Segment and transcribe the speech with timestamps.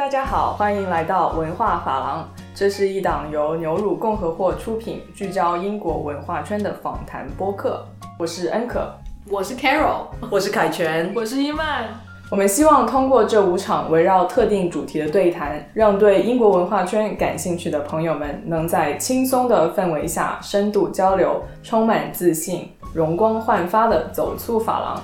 [0.00, 2.26] 大家好，欢迎来到文化法郎。
[2.54, 7.84] 这是一档由牛乳共和国出品、聚焦英国文化圈的访谈播客。
[8.18, 8.90] 我是恩可，
[9.28, 11.88] 我是 Carol，我是凯旋，我是伊曼。
[12.30, 25.02] 我们希望通过这五场围绕特定主题的对谈，让对英国文化圈感兴趣的朋友们能在轻松的氛围下深度交流，充满自信、容光焕发的走出法廊。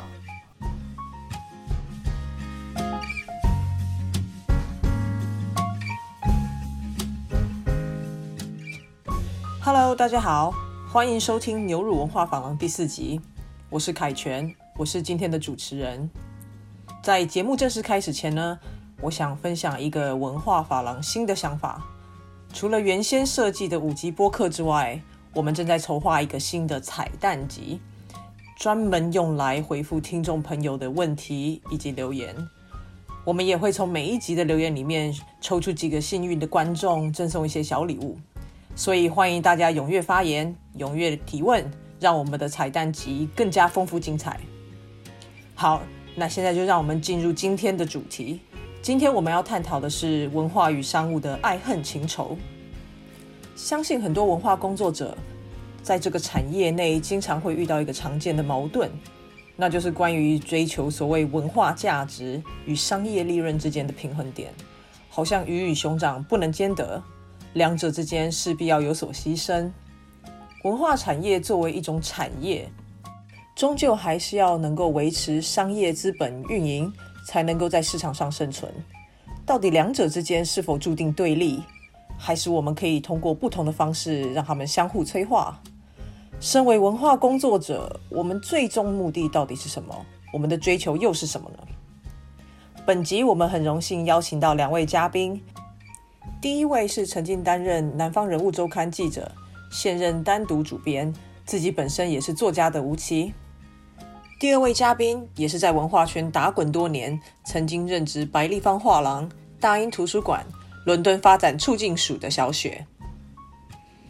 [9.78, 10.54] Hello，大家好，
[10.90, 13.20] 欢迎收听牛乳文化访廊第四集。
[13.68, 16.08] 我是凯旋，我是今天的主持人。
[17.02, 18.58] 在节目正式开始前呢，
[19.02, 21.86] 我想分享一个文化法廊新的想法。
[22.54, 24.98] 除了原先设计的五集播客之外，
[25.34, 27.78] 我们正在筹划一个新的彩蛋集，
[28.56, 32.34] 专门用来回复听众朋友的问题以及留言。
[33.26, 38.16] 我们也会从每一集的留言里面抽出几个幸运的观众，赠送一些小礼物。
[38.77, 41.65] 所以欢迎大家踊跃发言、踊跃提问，
[41.99, 44.38] 让我们的彩蛋集更加丰富精彩。
[45.55, 45.82] 好，
[46.15, 48.38] 那现在就让我们进入今天的主题。
[48.82, 52.37] 今天我们要探讨的是文化与商务的爱恨情仇。
[53.57, 55.16] 相信很多文化工作者
[55.82, 58.91] 在这个产业内经常会遇到一个常见的矛盾，
[59.57, 64.53] 那就是关于追求所谓文化价值与商业利润之间的平衡点，
[65.09, 67.03] 好像鱼与熊掌不能兼得。
[67.56, 69.71] 两者之间势必要有所牺牲。
[70.62, 72.71] 文化产业作为一种产业，
[73.54, 76.93] 终究还是要能够维持商业资本运营，
[77.26, 78.71] 才能够在市场上生存。
[79.47, 81.62] 到底两者之间是否注定对立，
[82.19, 85.59] 还是我们可以通过不同的方式让他们相互催化？
[86.38, 89.97] 身为文化工作者，我们最终目的到底是什么？
[90.31, 91.59] 我们的追求又是什么呢？
[92.84, 95.42] 本集我们很荣幸邀请到两位嘉宾。
[96.41, 99.30] 第一位是曾经担任《南方人物周刊》记者，
[99.70, 101.12] 现任单独主编，
[101.44, 103.32] 自己本身也是作家的吴奇。
[104.38, 110.44] 第二位嘉宾也是在文化圈打滚多年，曾经任职白立方画廊、大英图书馆、
[110.84, 112.86] 伦敦发展促进署的小雪。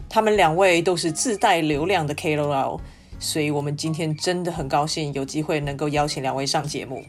[0.08, 2.80] 他们两位都是自带流量的 KOL，
[3.20, 7.04] 所以我们今天真的很高兴有机会能够邀请两位上节目。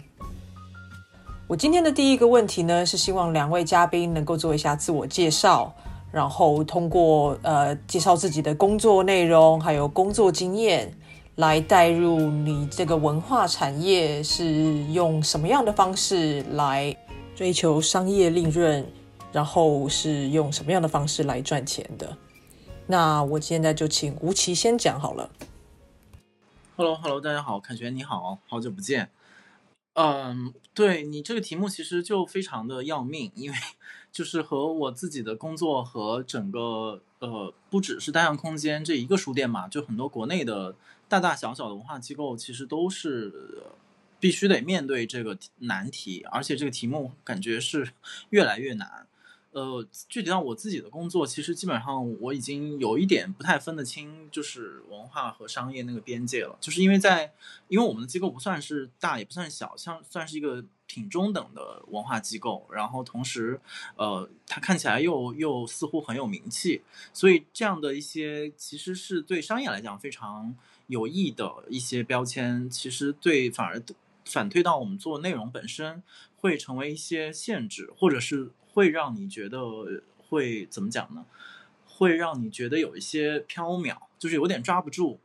[1.49, 5.73] 我今天的第一个问题呢，是希望两位嘉宾能够做一下自我介绍，
[6.11, 10.93] 然后通过呃介绍自己的工作内容，还有工作经验，
[11.35, 16.93] 来带入你这个文化产业是用什么样的方式来
[17.33, 18.85] 追求商业利润，
[19.31, 22.17] 然后是用什么样的方式来赚钱的。
[22.85, 25.29] 那我现在就请吴奇先讲好了。
[26.75, 29.09] Hello，Hello，大家好，凯旋你好，好久不见。
[29.99, 33.57] 嗯，对你这个题目其实就非常的要命，因为
[34.11, 40.75] 就是和我自己的工作和整个呃，不只是单向空间这一个书店嘛，就很多国内的
[41.09, 43.63] 大大小小的文化机构，其实都是
[44.19, 47.89] 必须得面对这个难题，而且这个题目感觉是
[48.29, 49.07] 越来越难。
[49.51, 56.55] 呃，具体到我自己的工作，其实基本上我已经有一点不太分得清，就是文化和商业那个边界了。
[56.61, 57.33] 就是因为在，
[57.67, 62.67] 因为我们的机构不算是大，也不算小，像算是一个挺中等的文化机构。
[62.71, 63.59] 然后同时，
[63.95, 73.81] 呃，它看起来又又似乎很有名气，所以这样的一些其实是对商业来讲非常有益的一些标签，其实对反而
[74.25, 76.03] 反推到我们做内容本身，
[76.35, 78.51] 会成为一些限制，或者是。
[78.77, 79.59] 会让你觉得
[80.29, 81.25] 会怎么讲呢？
[81.87, 85.17] 会让你觉得有一些飘渺，就是有点抓不住，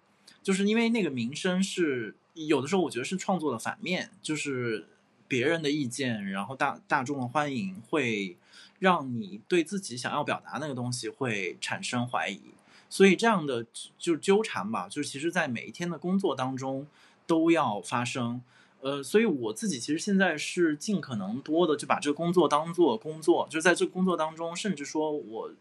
[0.42, 4.86] 就是因为那个名声是有的时候我觉得是创作的反面，就是
[5.28, 8.38] 别人的意见，然后大大众的欢迎，会
[8.78, 12.40] 让你对自己想要表达那个东西会产生怀疑，
[12.88, 13.66] 所以这样的
[13.98, 16.86] 就纠缠吧，就是其实在每一天的工作当中
[17.26, 18.40] 都要发生。
[18.82, 25.52] 呃，所以我自己其实现在是尽可能多的就把这个工作当做工作，就在这个工作当中，甚至说我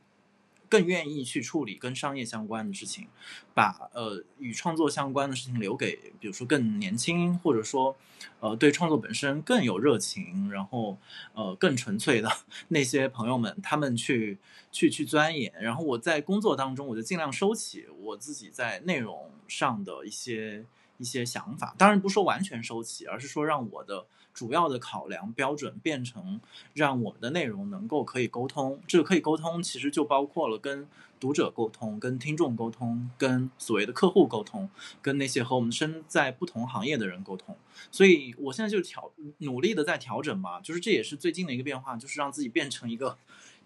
[0.67, 3.07] 更愿意去处理跟商业相关的事情，
[3.53, 7.95] 把呃与创作相关的事情留给比如说更年轻或者说
[8.39, 10.97] 呃对创作本身更有热情，然后
[11.35, 12.31] 呃更纯粹的
[12.69, 14.39] 那些朋友们，他们去
[14.71, 20.65] 去去钻研，然后我在工作当中我就尽量收起我自己在内容上的一些。
[21.01, 21.73] 一些想法。
[21.77, 26.39] 当然不说完全收起，而是说让我的主要的考量标准变成
[26.73, 28.79] 让我们的内容能够可以沟通。
[28.87, 30.87] 这个可以沟通，其实就包括了跟
[31.19, 34.69] 读者沟通、跟听众沟通、跟所谓的客户沟通、
[35.01, 37.57] 跟那些和我们身在不同行业的人沟通。
[37.91, 43.17] 所以我现在就调努力的在调整嘛，就是这也是最近的一个变化，就是让自己变成一个。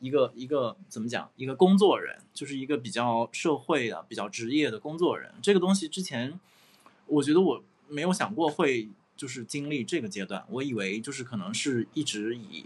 [0.01, 1.31] 一个一个怎么讲？
[1.37, 5.33] 一个工作人，就是一个比较社会的、比较职业的工作人。
[5.41, 6.37] 这个东西之前，
[7.07, 10.45] 我觉得我没有想过会就是经历这个阶段。
[10.49, 12.65] 我以为就是可能是一直以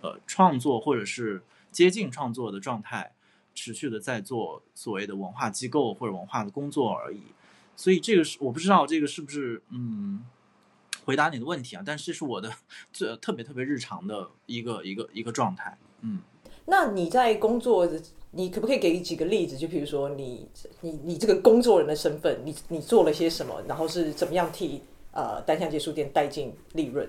[0.00, 3.12] 呃创作或者是接近创作的状态，
[3.54, 7.20] 持续的在做所谓的文化机构或者文化的工作而已。
[7.76, 10.24] 所以这个是我不知道这个是不是嗯
[11.04, 11.82] 回答你的问题啊？
[11.84, 12.52] 但是这是我的
[12.92, 16.20] 这特别特别日常的一个一个一个状态，嗯。
[16.68, 18.02] 那你在工作的，
[18.36, 19.56] 你可不可以给几个例子？
[19.56, 20.46] 就比如说，你
[20.82, 27.08] 你你这个工作人的身份，你你做了些什么，然后是怎么样替呃单向街书店带进利润？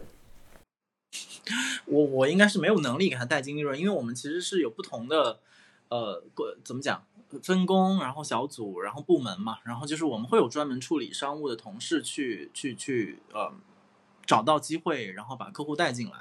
[1.85, 5.39] 我我应该是没有能力给他带进利润，因为我们其实是有不同的
[5.89, 6.23] 呃
[6.63, 7.03] 怎么讲
[7.43, 13.51] 分工，然后小组，然后部门嘛，然后就是我们会有专门处理商务的同事去去去呃
[14.25, 16.13] 找到机会，然后把客户带进来。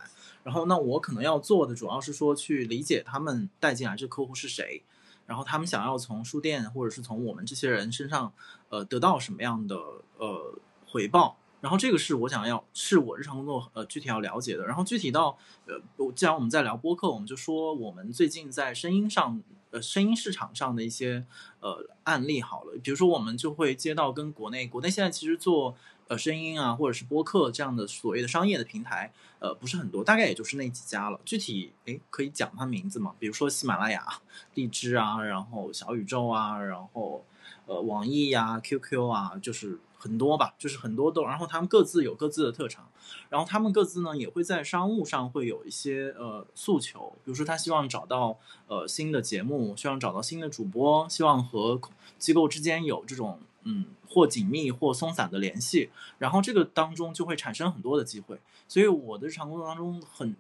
[0.45, 4.81] 然后，那我可能要做的主要是说去理解他们带进来这客户是谁，
[5.27, 8.33] 然后他们想要从书店或者是从我们这些人身上，
[8.69, 9.77] 呃，得到什么样的
[10.19, 11.37] 呃回报。
[11.61, 14.65] 然后这个是我想要，是我日常工作呃具体要了解的。
[14.67, 15.37] 然后具体到
[15.67, 15.81] 呃，
[16.15, 21.27] 既然我们在聊播客，我们就说我们最近在声音上呃声音市场上的一些
[21.61, 22.79] 呃案例好了。
[22.83, 25.77] 比如说我们就会接到跟国内国内现在其实做。
[26.09, 31.19] 呃，声音啊，或者是播客这样的所谓的商业的平台，呃，不是很多，大概也就是那几家了。
[31.25, 33.13] 具体，哎，可以讲它名字吗？
[33.19, 34.07] 比如说喜马拉雅、
[34.55, 37.25] 荔枝啊，然后小宇宙啊，然后
[37.67, 41.25] 呃，网易呀、QQ 啊，就是很多吧，就是很多都。
[41.25, 42.89] 然后他们各自有各自的特长，
[43.29, 48.39] 然后他们各自呢也会在商务上会有一些呃诉求，比如说他希望找到
[48.69, 51.81] 呃新的节目，希望找到新的主播，希望和
[52.17, 53.41] 机构之间有这种。
[53.69, 58.41] 嗯，或紧密或松散的联系，然后这个当中就会产生很多的机会。
[58.69, 60.35] 所以我的日常工作当中很，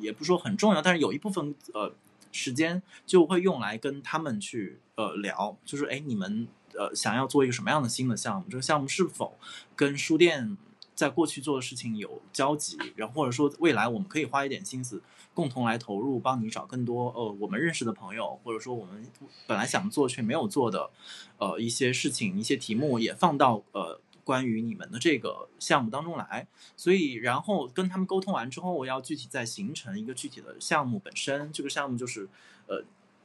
[0.00, 1.92] 也不说很重要，但是有一部分呃
[2.30, 8.46] 时间就会用来跟他们去呃聊，就是哎，你们呃想要做一个什么样的新的项目？
[8.50, 9.36] 这个项目是否
[9.74, 10.56] 跟书店？
[10.94, 15.02] 在过去做的事情有交集，然后或者说未来我们可以花一点心思，
[15.36, 19.06] 共同来投入，帮你找更多呃我们认识的朋友，或者说我们
[19.46, 20.90] 本来想做却没有做的
[21.36, 26.48] 呃一些事情、一些题目也放到呃关于你们的这个项目当中来。
[26.76, 31.52] 所以然后跟他们沟通完之后，我要具体再形成一个具体的项目本身。
[31.52, 32.28] 这个项目就是
[32.66, 32.82] 呃。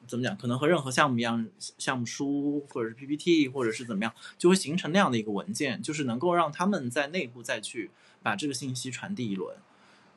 [0.08, 0.36] 怎么讲？
[0.36, 1.48] 可能和任何项目一样，
[1.78, 7.92] 项目书或者是 PPT，或者是怎么样，就会形成那样的一个文件，就是能够让他们在内部再去
[8.24, 9.56] 把这个信息传递一轮。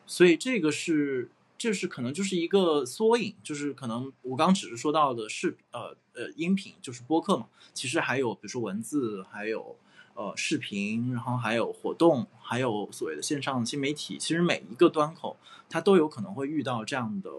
[0.06, 9.76] 所以这个是，这是可能就是一个缩影，就是可能我刚只是说到的视呃呃音频，就是播客嘛，其实还有比如说文字，还有
[10.14, 15.36] 呃视频，然后还有活动，还有所谓的线上新媒体，其实每一个端口
[15.70, 17.30] 它都有可能会遇到这样的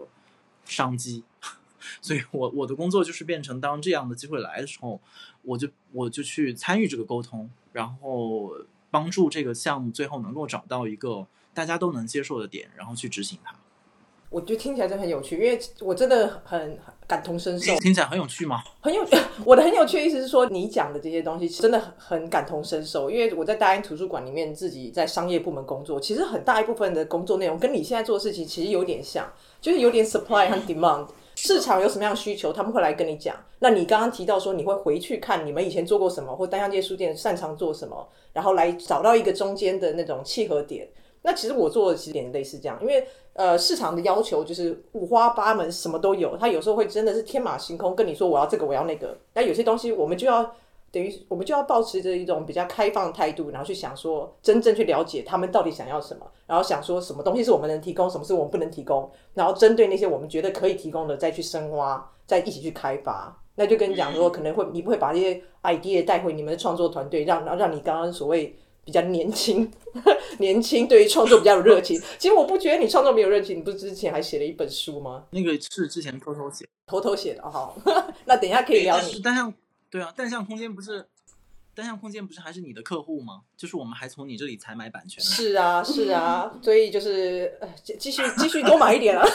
[0.66, 1.24] 商机。
[2.02, 5.00] 所以，我我的工作就是变成，当这样的机会来的时候，
[5.44, 8.58] 我就我就去参与这个沟通，然后
[8.90, 13.56] 帮助这个项目最后能够找到一个大家都能接受的点，然后去执行它。
[14.36, 16.78] 我觉得听起来真的很有趣，因为我真的很
[17.08, 17.74] 感同身受。
[17.80, 18.62] 听起来很有趣吗？
[18.82, 19.16] 很有趣，
[19.46, 23.10] 我的很有趣的意思是说，你讲的这些东西真的很很感同身受。
[23.10, 29.26] 因为我在大英图书馆里面自己在商业部门工作，其实很大一部分的工作内容跟你现在做的事情其实有点像，
[29.62, 31.08] 就是有点 supply 和 demand。
[31.38, 33.34] 市场有什么样的需求，他们会来跟你讲。
[33.60, 40.86] 那你刚刚提到说你会回去看你们以前做过什么，或单向街书店擅长做什么，然后来找到一个中间的那种契合点。
[41.26, 46.38] 那其实我做的其实点类似这样，因为呃市场的要求就是五花八门，什么都有。
[46.38, 49.18] 他有时候会真的是天马行空跟你说我要这个我要那个。
[49.34, 50.56] 那有些东西我们就要。
[50.92, 63.38] 等于我们就要保持着一种比较开放的态度，然后去想说，真正去了解他们到底想要什么，然后想说什么东西是我们能提供，什么是我们不能提供，然后针对那些我们觉得可以提供的，再去深挖，再一起去开发。
[63.56, 68.56] 那就跟你讲说，可能会你不会把这些 idea 带回你们的创作团队，让让让你刚刚所谓
[68.86, 69.70] 比较年轻，
[70.40, 72.00] 年轻对于创作比较有热情。
[72.18, 75.26] 其实我不觉得你创作没有热情，你不是之前还写了一本书吗？
[75.32, 77.76] 那个是之前偷偷写，偷偷写的好。
[78.26, 79.54] 那等一下可以聊你，但像。
[79.88, 81.06] 对啊，单向空间不是
[81.74, 83.44] 单向空间不是还是你的客户吗？
[83.56, 85.24] 就是我们还从你这里采买版权。
[85.24, 87.58] 是啊，是啊，所以就是
[87.98, 89.26] 继续继续多买一点啊。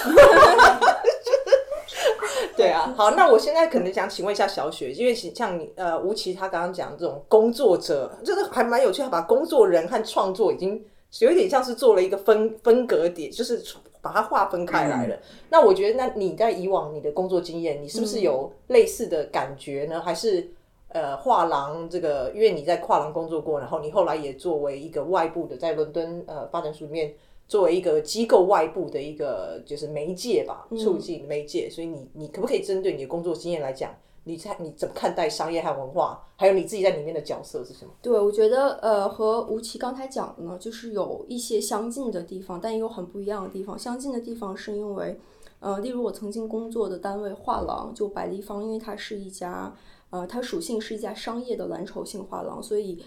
[2.60, 10.84] 对啊，好，那我现在可能想请问一下小雪，因为像你呃吴奇他刚刚讲这种工作者，这个还蛮有趣，他把工作人和创作已经
[11.20, 13.62] 有一点像是做了一个分分隔点，就是
[14.02, 15.16] 把它划分开来了。
[15.48, 20.00] 那我觉得，那你在以往你的工作经验，你是不是有类似的感觉呢？
[20.00, 20.50] 还是
[20.88, 27.14] 呃画廊这个，因为你在跨廊工作过，然后你后来也作为一个外部的，在伦敦呃发展署里面。
[27.50, 33.92] 作为一个机构外部的一个就是媒介吧，促进媒介，所以你你可不可以针对你的工作经验来讲，
[34.22, 37.90] 你在你怎么看待商业和文化，还有你自己在里面的角色是什么？
[38.00, 43.76] 对，我觉得呃和吴奇刚才讲的呢，就是有一些相近的地方，但也有很不一样的地方。
[43.76, 45.18] 相近的地方是因为，
[45.58, 49.74] 呃，例如我曾经工作的单位画廊，就百丽坊，因为它是一家
[50.10, 53.02] 呃，它属性是一家商业的蓝筹性画廊，所以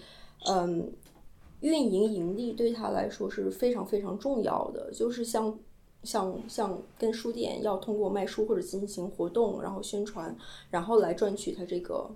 [0.50, 0.92] 嗯。
[1.60, 5.58] 运营盈利对他来说是非常非常重要的，就是像
[6.02, 10.36] 像像跟书店要通过卖书或者进行活动，然后宣传，
[10.70, 12.10] 然后来赚取他这个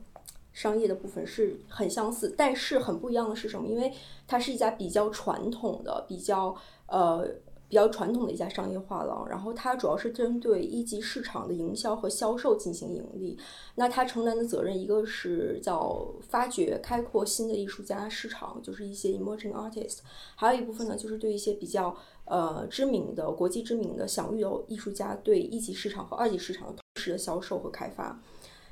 [0.53, 3.67] 商业的部分是很相似，但是很不一样的是什么？
[3.67, 3.93] 因为
[4.27, 6.55] 它是一家比较传统的、比较
[6.87, 7.29] 呃。
[7.69, 13.39] 比较传统的一家商业画廊，然后它主要是针对一级市场的营销和销售进行盈利。
[13.75, 19.99] 那它承担的责任，一个是叫发掘、开阔新的艺术家市场，就是一些 emerging artist；
[20.35, 21.95] 还有一部分呢，就是对一些比较
[22.25, 28.19] 呃知名的、国际知名的、享誉的艺术家，对一级市场和二级市场同时的销售和开发。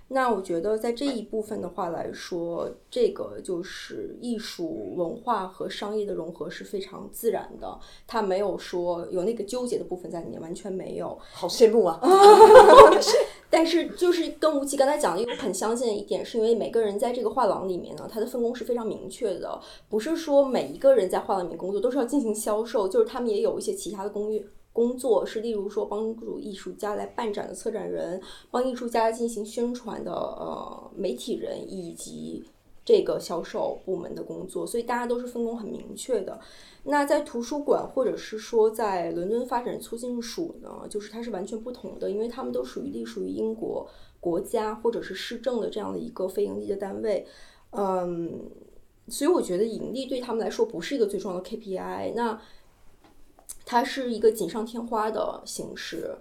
[0.09, 11.19] 那我觉得在这一部分的话来说，这个就是艺术文化和商业的融合是非常自然的，它没有说有那个纠结的部分在里面，完全没有。
[11.33, 12.01] 好羡慕啊！
[13.51, 24.49] 但是就是跟吴奇刚才讲的有很相近的一点，是因为每个人在这个画廊里面呢，他的分工是非常明确的，不是说每一个人在画廊里面工作都是要进行销售，就是他们也有一些其他的工具。
[24.77, 32.45] 工作是，例如说帮助艺术家来办展的策展人，帮艺术家进行宣传的呃媒体人，以及
[32.85, 36.39] 这个销售部门的工作，所以大家都是分工很明确的。
[36.85, 43.89] 那在图书馆或者是说在伦敦发展促进署呢，就是它是完全不同的，因为他们都属于隶属于英国
[44.21, 47.27] 国家或者是市政的这样的一个非盈利的单位，
[47.71, 48.43] 嗯，
[49.09, 52.13] 所以我觉得盈利对他们来说不是一个最重要的 KPI。
[52.15, 52.39] 那
[53.67, 56.17] 它是一个锦上添花的形式。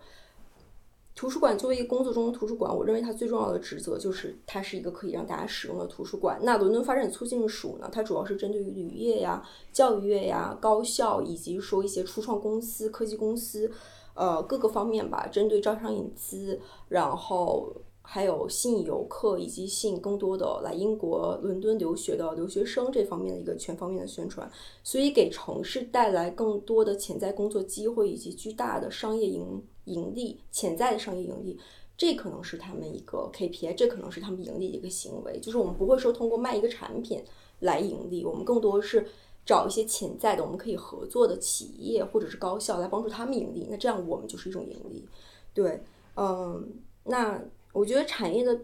[1.15, 6.37] 图书馆作为一个工作中的图书馆，我认为它最重要的职责就是它是一个可以让大家使用的图书馆。
[6.43, 13.71] 那伦敦发展促进署呢，它主要是针对于旅业呀、教育业呀、高校以及说一些初创公司、科技公司，
[14.15, 16.59] 呃，各个方面吧，针对招商引资，
[16.89, 17.71] 然后。
[18.07, 24.49] 还有吸引游客以及吸引更多的来英国伦敦留学的留学生这方面的一个全方面的宣传，
[24.83, 31.59] 所以给城市带来更多的潜在工作机会以及巨大的商业盈盈利，潜在的商业盈利，
[31.97, 35.39] 这可能是他们一个 KPI，这可能是他们盈利的一个行为。
[35.41, 37.23] 就是我们不会说通过卖一个产品
[37.59, 39.05] 来盈利，我们更多是
[39.45, 45.05] 找一些潜在的我们可以合作的企业或者是高校来帮助他们盈利，那这样我们就是一种盈利。
[45.53, 45.81] 对，
[46.15, 46.71] 嗯，
[47.03, 47.43] 那。
[47.75, 48.57] 我觉得产业的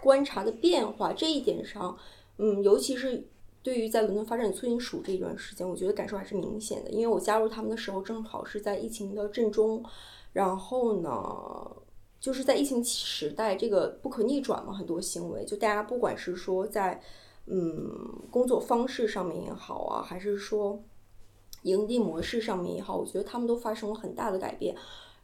[0.00, 1.98] 观察的变化这一点上，
[2.38, 3.26] 嗯，尤其是
[3.62, 6.90] 对于在伦敦发展促进署这一段时间，我觉得感受还是明显的。
[6.90, 9.84] 因为我加入他们的时候，正好是在疫情的正中，
[10.32, 11.12] 然后呢，
[12.20, 17.00] 就是在疫情时代，这个不可逆转嘛，很多行为，就大家不管是说在
[17.46, 17.90] 嗯
[18.30, 20.80] 工作方式上面也好啊，还是说
[21.62, 24.76] 盈利模式上面也好，我觉得他们都发生了很大的改变。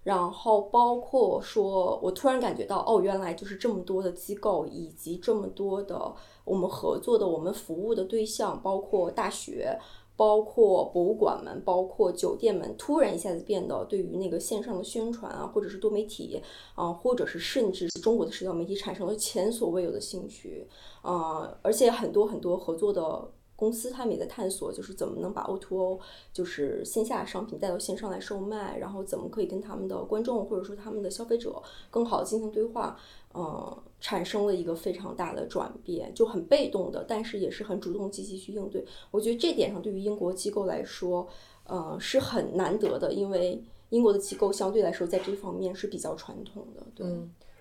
[0.03, 6.15] 然后包括说，我突然感觉到，哦，原来就是这么多的机构，以及这么多的
[6.45, 9.79] 我们合作的、我们服务的对象，包括大学、
[10.17, 16.41] 包括博物馆们、包括酒店们，突然一下子变得对于那个线上的宣传啊，或者是多媒体
[16.75, 20.67] 啊，或者是甚至是中国的社交媒体，产生了前所未有的兴趣
[21.03, 23.31] 啊，而且很多很多合作的。
[23.61, 26.01] 公司他们也在探索，就是怎么能把 O2O，
[26.33, 32.99] 就是线下商品带到线上来售卖，然后怎么可以跟他们的观众或者说他们的消费者更好的进行对话，
[33.33, 38.83] 呃，产生了一个非常大的转变，就很被动的，但是也是很主动积极去应对。
[39.11, 41.29] 我觉得这点上对于英国机构来说，
[41.65, 46.83] 呃，是很难得的，因为英国的机构相对来说在这方面是比较传统的。
[46.95, 47.07] 对。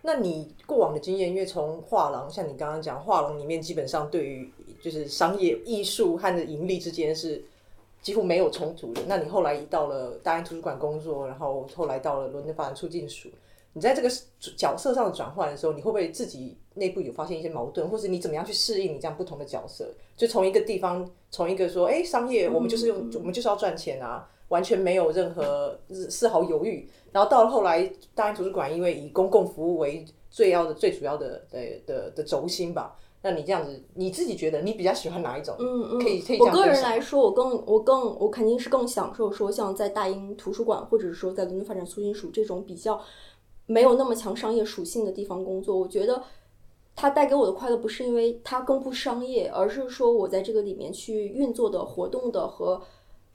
[0.01, 4.49] 那你过往的经验，因为从画廊，像你刚刚讲，画廊里面基本上对于
[4.81, 7.43] 就是商业艺术和盈利之间是
[8.01, 9.01] 几乎没有冲突的。
[9.07, 13.29] 那你后来到了大英图书馆工作，然后后来到了伦敦发展促进署，
[13.73, 14.09] 你在这个
[14.57, 19.87] 角色上的转换的时候，你会不会自己内部有发现一些矛盾，或者你怎么样去适应你这样不同的角色？
[20.17, 24.29] 就从一个地方，从一个说，哎，商业我们就是用，我们就是要赚钱啊。
[24.49, 32.97] 完全没有任何丝毫犹豫，然后到了后来，大英图书馆因为以公共服务为最要的、最主要的的的的轴心吧。
[33.21, 35.53] 那你这样子，你自己觉得你比较喜欢哪一种？
[35.59, 43.01] 嗯嗯，可以可以我个人来说，我更我更我肯定是更享受说像在大英图书馆，或者是说在伦敦发展促进署这种比较
[43.65, 45.77] 没有那么强商业属性的地方工作。
[45.77, 46.23] 我觉得
[46.95, 52.81] 它带给我的快乐不是因为它更不商业，而是说我在这个里面去运作的活动的和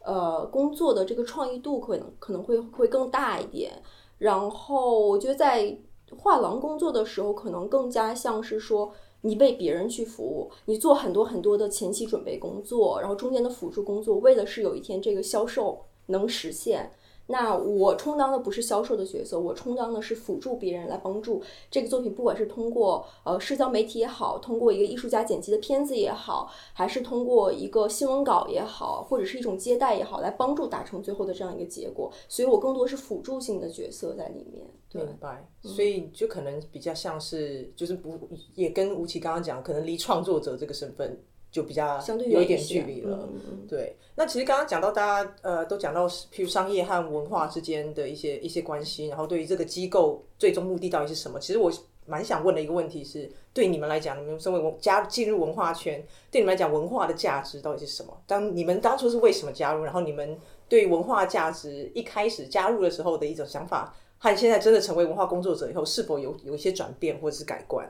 [0.00, 3.82] 呃工作的这个创意度可能可能会会更大一点。
[4.16, 5.76] 然后我觉得在
[6.16, 8.92] 画廊工作的时候，可能更加像是说
[9.26, 16.93] 你为别人去服务，你做很多很多的前期准备工作，然后中间的辅助工作，为的是有一天这个销售能实现。
[17.26, 32.12] 那我充当的不是销售的角色，我充当的是辅助别人来帮助这个作品，不管是通过呃社交媒体也好，通过一个艺术家剪辑的片子也好，还是通过一个新闻稿也好，或者是一种接待也好，来帮助达成最后的这样一个结果。
[32.28, 34.66] 所以我更多是辅助性的角色在里面。
[34.90, 41.19] 对，明白，所以就可能比较像是，就是不也跟吴奇刚刚讲，可能离创作者这个身份
[41.54, 43.28] 就比较有一点距离了。
[43.68, 51.38] 对，那其实刚刚讲到大家呃都讲到，譬如商业和文化之间的一些一些关系，然后对于这个机构最终目的到底是什么？
[51.38, 51.70] 其实我
[52.06, 58.12] 蛮想问的一个问题是，对你们来讲，你们身为文加进入文化圈，对你们来讲，文化的价值到底是什么？
[58.26, 59.84] 当你们当初是为什么加入？
[59.84, 60.37] 然后你们
[60.68, 67.88] 对文化价值一开始加入的时候的一种想法，和现在真的成为文化工作者以后，是否有有一些转变或者是改观？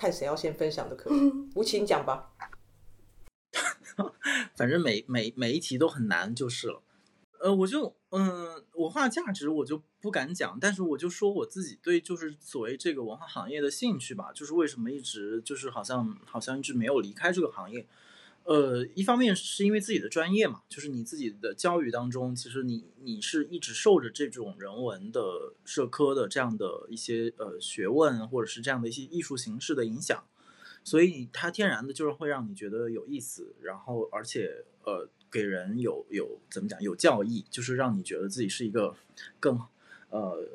[0.00, 2.32] 看谁要先分享的可以，吴奇你讲吧。
[4.56, 6.82] 反正每每每一题都很难就是了。
[7.38, 17.86] 呃，我就嗯，文化价值我就不敢讲，但是我就说我自己对就是所谓这个文化行业的兴趣吧，就是为什么一直就是好像好像一直没有离开这个行业。
[18.44, 30.24] 呃，一方面是因为自己的专业嘛，就是你自己的教育当中，其实你你是一直受着这种人文的社科的这样的一些呃学问，或者是这样的一些艺术形式的影响，
[30.82, 38.96] 所以它天然的就是会让你觉得有意思，然后而且呃给人有有怎么讲有教益，就是让你觉得自己是一个
[39.38, 39.60] 更
[40.08, 40.48] 呃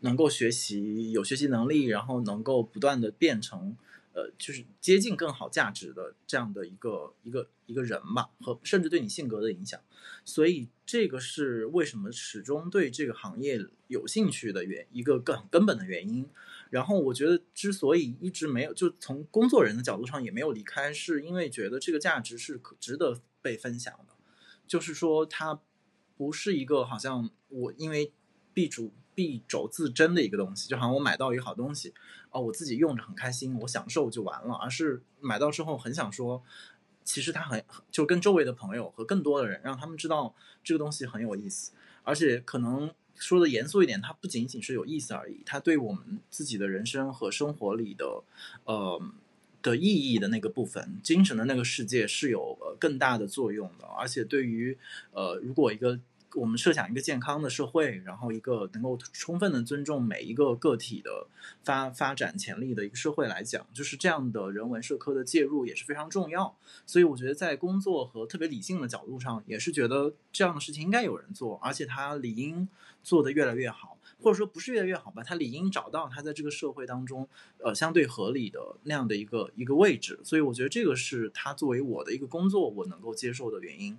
[0.00, 3.76] 能够学习有学习能力，然后能够不断的变成。
[4.18, 9.80] 呃，就是接近更好价值的这样的一个一个一个人吧，和甚至对你性格的影响，
[10.24, 16.28] 所以这个是为什么始终对这个行业有兴趣的原一个更根本的原因。
[16.70, 24.14] 然后我觉得之所以一直没有，就从工作人的角度上也没有离开，是因为觉得这个价值是可值得被分享的，
[24.66, 25.60] 就是说它
[26.16, 28.12] 不是一个好像我因为
[28.52, 31.92] B 主必轴自珍的一个东西，就好像我买到一个好东西。
[32.30, 36.40] 哦，我自己用着很开心，我享受就完了，而是买到之后很想说，
[37.02, 41.72] 其实它很就跟周围的朋友和更多的人，让他们知道这个东西很有意思，
[42.04, 48.22] 而且可能说的严肃一点，它不仅仅是有意思而已，它对我们自己的人生和生活里的
[48.66, 49.02] 呃
[49.60, 54.78] 的意义的那个部分，精神的那个世界是有呃更大的作用的，而且对于
[55.10, 55.98] 呃如果一个
[56.34, 61.26] 我们设想一个健康的社会，然后一个能够充分的尊重每一个个体的
[61.64, 66.54] 发发展潜力的一个社会来讲，就是这样的人文社科的介入也是非常重要。
[66.84, 72.68] 所以我觉得在工作和特别理性的角度上，也是觉得这样的事情应该有人做，而且他理应
[73.02, 77.26] 做得越来越好，或者说不是越来越好吧，他理应找到他在这个社会当中
[77.64, 80.20] 呃相对合理的那样的一个一个位置。
[80.22, 83.98] 所以我觉得这个是他作为我的一个工作我能够接受的原因。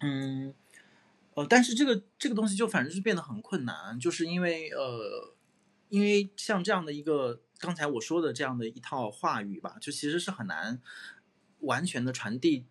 [0.00, 0.52] 嗯。
[1.34, 5.34] 呃，但是这个这个东西就反正是变得很困难，就是因为呃，
[5.88, 10.80] 因为像这样的一个刚才我说的这样的一套话语吧，就其实是很难
[11.60, 12.64] 完全的传递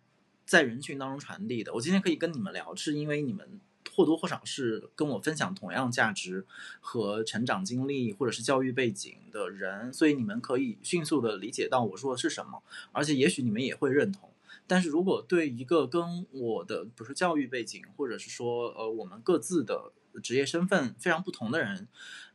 [0.46, 1.74] 在人群当中传递的。
[1.74, 3.60] 我今天可以跟你们聊，是因为你们
[3.94, 6.46] 或多或少是跟我分享同样价值
[6.80, 14.30] 和成长经历或者是教育背景的人，所以你们可以迅速的理解到我说的是什么，而且也许你们也会认同。
[14.66, 21.86] 但是如果对一个跟我的不是教育背景，或者是说呃我们各自的职业身份非常不同的人，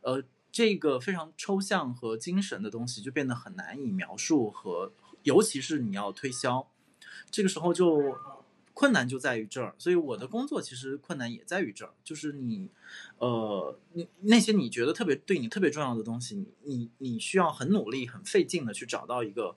[0.02, 4.92] 呃这个非常抽象和精神的东西就变得很难以描述和，
[5.24, 6.70] 尤其是你要推销，
[7.30, 8.16] 这个时候就
[8.74, 9.74] 困难就在于这儿。
[9.76, 12.68] 所以我的工作其实困难也在于这儿，就是你
[13.18, 19.56] 呃你那些你觉得特别对你特别重要的东西，你你需要很努力很费劲的去找到一个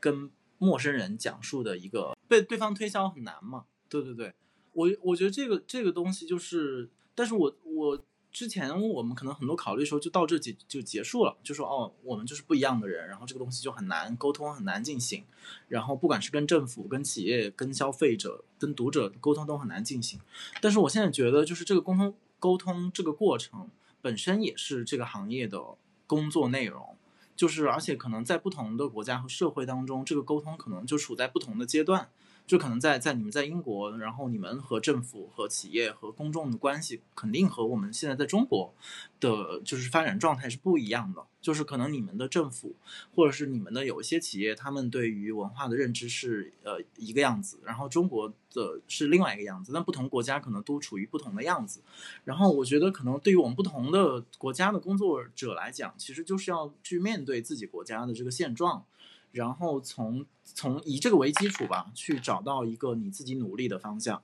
[0.00, 0.30] 跟。
[0.56, 3.64] 陌生人讲述的一个被对方推销很难嘛？
[3.88, 4.34] 对对对，
[4.72, 15.24] 我我觉得这个这个东西就是，但是我我之前我们可能很多考虑的时候就到这结就结束了，就说哦，我们就是不一样的人，然后这个东西就很难沟通，很难进行，
[15.68, 20.18] 然后不管是跟政府、跟企业、跟消费者、跟读者沟通都很难进行。
[20.60, 23.70] 但是我现在觉得，就是这个沟通沟通这个过程
[24.02, 25.62] 本身也是这个行业的
[26.08, 26.96] 工作内容，
[27.36, 32.08] 就是而且可能在不同的国家和社会当中，这个沟通可能就处在不同的阶段。
[32.46, 38.74] 就可能在在你们在英国，然后你们和政府、和企业、和公众的关系，肯定和我们现在在中国
[39.18, 41.24] 的就是发展状态是不一样的。
[41.40, 42.74] 就是可能你们的政府，
[43.14, 49.70] 或者是你们的有一些企业，他们对于文化的认知是呃一个样子，然后中国的是另外一个样子。
[49.74, 51.82] 但不同国家可能都处于不同的样子。
[52.24, 58.82] 然后我觉得，可能对于我们不同的国家的工作者来讲，其实就是要去面对自己国家的这个现状。
[59.34, 64.22] 然后从从以这个为基础吧，去找到一个你自己努力的方向，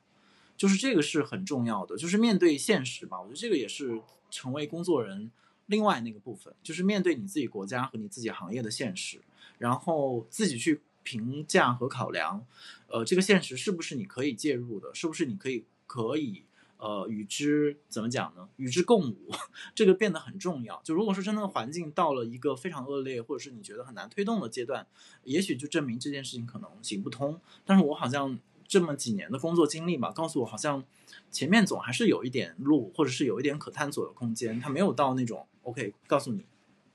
[0.57, 3.21] 就是这个是很重要的，就是面对现实吧。
[3.21, 5.31] 我觉得这个也是成为工作人
[5.67, 9.21] 另外那个部分，就是面对你自己国家和你自己行业的现实，
[9.59, 12.47] 然后自己去评价和考量，
[12.87, 16.45] 呃，这个现实是不是你可以介入的，是不是你可以可以。
[16.81, 18.49] 呃，与之怎么讲呢？
[18.57, 19.31] 与之共舞，
[19.77, 20.81] 这个变得很重要。
[20.83, 24.87] 就如果说真的环境到了一个非常恶劣，或者是你觉得很难推动的阶段，
[25.25, 27.39] 也许就证明这件事情可能行不通。
[27.67, 30.83] 但是我好像这么几年的工作经历嘛，告诉我好像
[31.31, 34.59] 前面总还是有一点路，或者是有一点可探索的空间。
[34.59, 36.47] 它没有到那种 OK，告诉你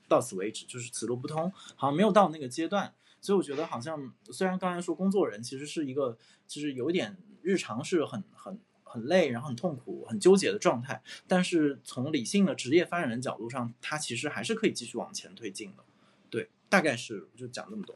[0.08, 2.92] 到此为止，就是此路不通，好像没有到那个阶段。
[3.20, 6.18] 所以我觉得好像虽然刚才说工作人其实是一个，
[6.48, 8.58] 其实有点日常是很很。
[8.88, 11.02] 很累，然后很痛苦、很纠结的状态。
[11.26, 15.82] 但是从理性的职业发展的角度上，它其实还是可以继续往前推进的。
[16.30, 17.94] 对，大概是就讲这么多。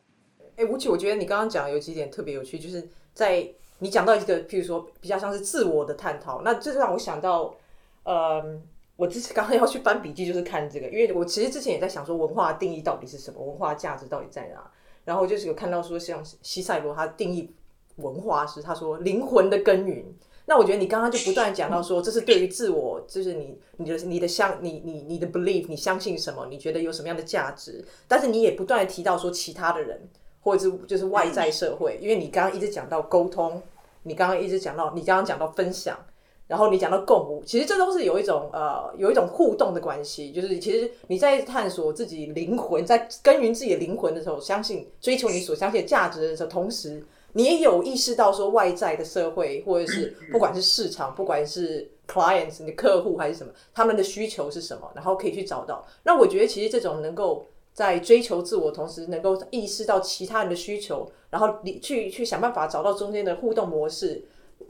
[0.57, 3.49] 哎，吴奇，我觉得你刚刚讲有几点特别有趣，就是在
[3.79, 7.55] 你讲到一个，譬如说比较像是自我的探讨，那这让我想到，
[8.03, 8.61] 呃，
[8.97, 14.71] 我之前刚刚要去翻笔记，就是看这个，因为我其实之前也在想说，文化定义到底是什么，文化价值到底在哪？
[15.05, 17.51] 然后就是有看到说，像西塞罗他定义
[17.97, 20.05] 文化是他说灵魂的耕耘。
[20.51, 26.45] 那我觉得你刚刚就不断讲到说，这是对于自我，就是你你的你的相你你你的 belief，你相信什么？
[26.51, 27.85] 你觉得有什么样的价值？
[28.09, 30.09] 但是你也不断提到说其他的人，
[30.41, 33.63] 或者是就是外在社会，因为你刚刚一直讲到沟通，
[34.03, 35.97] 你刚刚一直讲到你刚刚讲到分享，
[36.49, 47.05] 然后你讲到共舞，其实这都是有一种呃有一种互动的关系，就是其实你在探索自己灵魂，在耕耘自己的灵魂的时候，相信追求你所相信的价值的时候，同时。
[47.33, 55.87] 你也有意识到说外在的社会，或者是不管是市场，不管是 clients 你的客户还是什么，他们的需求是什么，然后可以去找到。
[56.03, 64.25] 那我觉得其实这种能够在追求自我同时，能够意识到其他人的需求，然后你去去想办法找到中间的互动模式。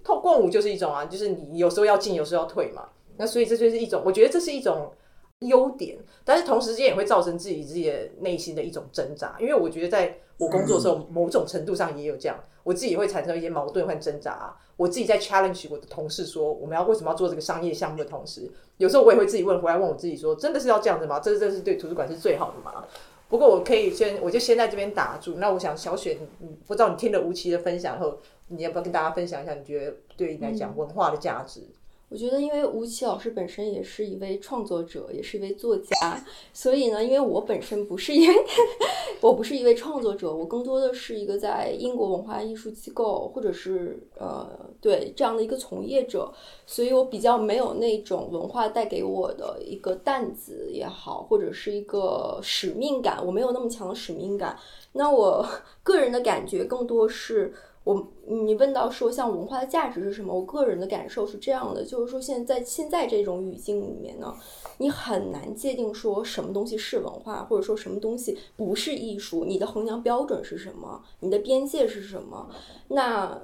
[0.05, 2.89] 透共舞就是一种啊，就是你有时候要进，有时候要退嘛。
[3.17, 4.93] 那所以这就是一种，我觉得这是一种
[5.41, 12.39] 优点，但是同时间也会造成自己自己的内心的一种挣扎，因为我觉得在我工作的时候，某种程度上也有这样。
[12.63, 14.55] 我自己也会产生一些矛盾和挣扎。
[14.77, 21.19] 我自己在 challenge 我的同事说，我们要为什么要做这个商业项目的同时，有时候我也会自己问回来，问我自己说，真的是要这样子吗？
[21.21, 22.85] 这这是对图书馆是最好的吗？
[23.29, 25.37] 不过我可以先，我就先在这边打住。
[25.37, 29.55] 那我想小雪，你不知道你听了吴奇的分享后，你要不要跟大家分享一下？
[29.55, 31.63] 你觉得对你来讲文化的价值？
[32.11, 36.21] 我觉得，因为吴奇老师本身也是一位创作者，也是一位作家，
[36.53, 38.35] 所以呢，因为我本身不是一位，
[39.23, 46.33] 我不是一位创作者，我更多的是一个在英国文化艺术机构或者是呃对这样的一个从业者，
[46.67, 54.59] 所以我比较没有那种文化带给我的一个担子也好，或者是一个使命感，我没有那么强的使命感。
[54.95, 55.47] 那我
[55.85, 57.55] 个人的感觉更多是。
[57.93, 60.33] 我你问到说像文化的价值是什么？
[60.33, 64.35] 我个人的感受是这样的，就是说现在现在这种语境里面呢，
[64.79, 69.45] 你很难界定说什么东西是文化，或者说什么东西不是艺术。
[69.45, 71.03] 你的衡量标准是什么？
[71.21, 72.49] 你的边界是什么？
[72.89, 73.41] 那。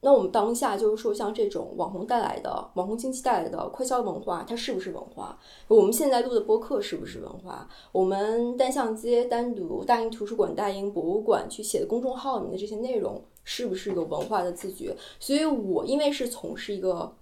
[0.00, 5.36] 那我们当下就是说，像这种网红带来的网红经济带来的快消文化，它是不是文化？
[5.66, 7.68] 我们现在录的播客是不是文化？
[7.90, 14.94] 我们单向街单独大英图书馆、大英博物馆去写的公众号里面的这些内容，是不是有文化的自觉？
[15.18, 17.14] 所以我因为是从事一个。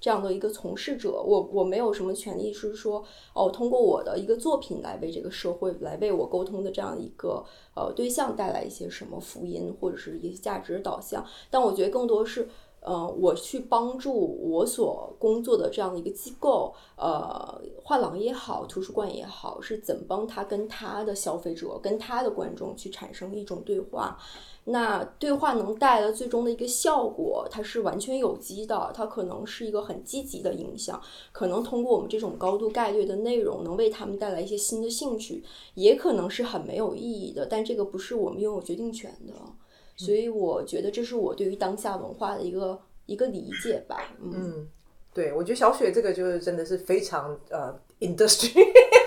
[0.00, 7.42] 这样的一个从事者，我我没有什么权利是说哦，通过我的一个作品来为这个社会来为我沟通的这样一个
[7.74, 11.24] 呃对象带来一些什么福音或者是一些价值导向。
[11.50, 12.46] 但我觉得更多是
[12.84, 24.18] 呃，我去帮助我所工作的这样的一个机构，呃，画廊也好，图书馆也好，是怎么帮他跟他的消费者、跟他的观众去产生一种对话。
[24.66, 31.00] 那对话能带来最终的一个效果，它是完全有机的，它可能是一个很积极的影响，
[31.32, 35.42] 可能通过我们这种高度概率的内容，能为他们带来一些新的兴趣，
[35.74, 39.34] 也可能是很没有意义的，但这个不是我们拥有决定权的，
[39.96, 43.96] 所以我觉得这是我对于当下文化的一个一个理解吧。
[44.20, 44.68] 嗯，
[45.12, 47.78] 对，我觉得小雪这个就是真的是非常呃。
[48.04, 48.52] industry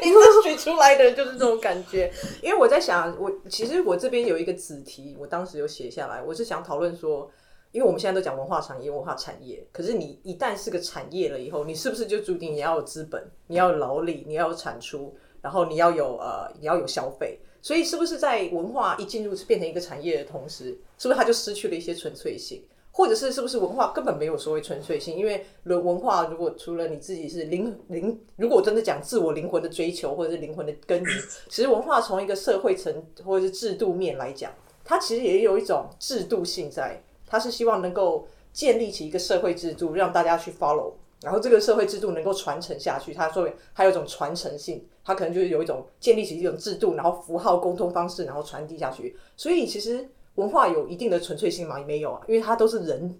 [0.01, 2.11] industry 出来的人就是这种感觉。
[2.41, 7.29] 因为我在想，我其实我这边有一个子题，我当时有写下来，我是想讨论说，
[7.71, 17.39] 因为我们现在都讲文化产业、文化产业，可是你一旦是个产业了以后，你是不是就注定你要有资本，你要有劳力，你要有产出，然后你要有呃，你要有消费。
[17.61, 22.63] 所以，是不是在文化一进入变成一个产业的同时，是不是它就失去了一些纯粹性？
[22.91, 25.15] 或者是是不是文化根本没有所谓纯粹性？
[25.15, 31.15] 因为文文化如果除了你自己是灵灵，如果真的讲自我灵魂的追求或者是灵魂的根源，
[31.47, 34.51] 其实文化从一个社会层或者是制度面来讲，
[34.83, 40.93] 它其实也有一种制度性在，它是希望能够建立起一个社会制度，让大家去 follow。
[41.21, 49.17] 然后这个社会制度能够传承下去，它作为还有一种传承性，它可能就是有一种建立起一种制度，然后符号沟通方式，然后传递下去。
[49.35, 51.79] 所以其实文化有一定的纯粹性吗？
[51.79, 53.19] 也没有啊，因为它都是人，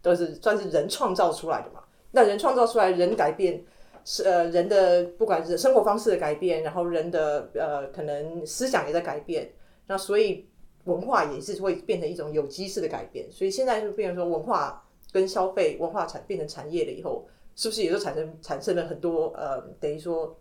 [0.00, 1.82] 都是算是人创造出来的嘛。
[2.12, 3.60] 那人创造出来，人改变
[4.04, 9.50] 是呃人的不管是生活方式的改变，然后人的呃可能思想也在改变。
[9.88, 10.48] 那所以
[10.84, 13.26] 文化也是会变成一种有机式的改变。
[13.32, 14.80] 所以现在就变成说文化。
[15.16, 20.36] 跟消费文化产变成产业了以后，是不是也就产生产生了很多呃，等于说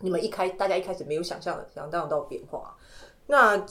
[0.00, 2.76] 你们一开大家一开始没有想象的想象到变化？
[3.28, 3.64] 那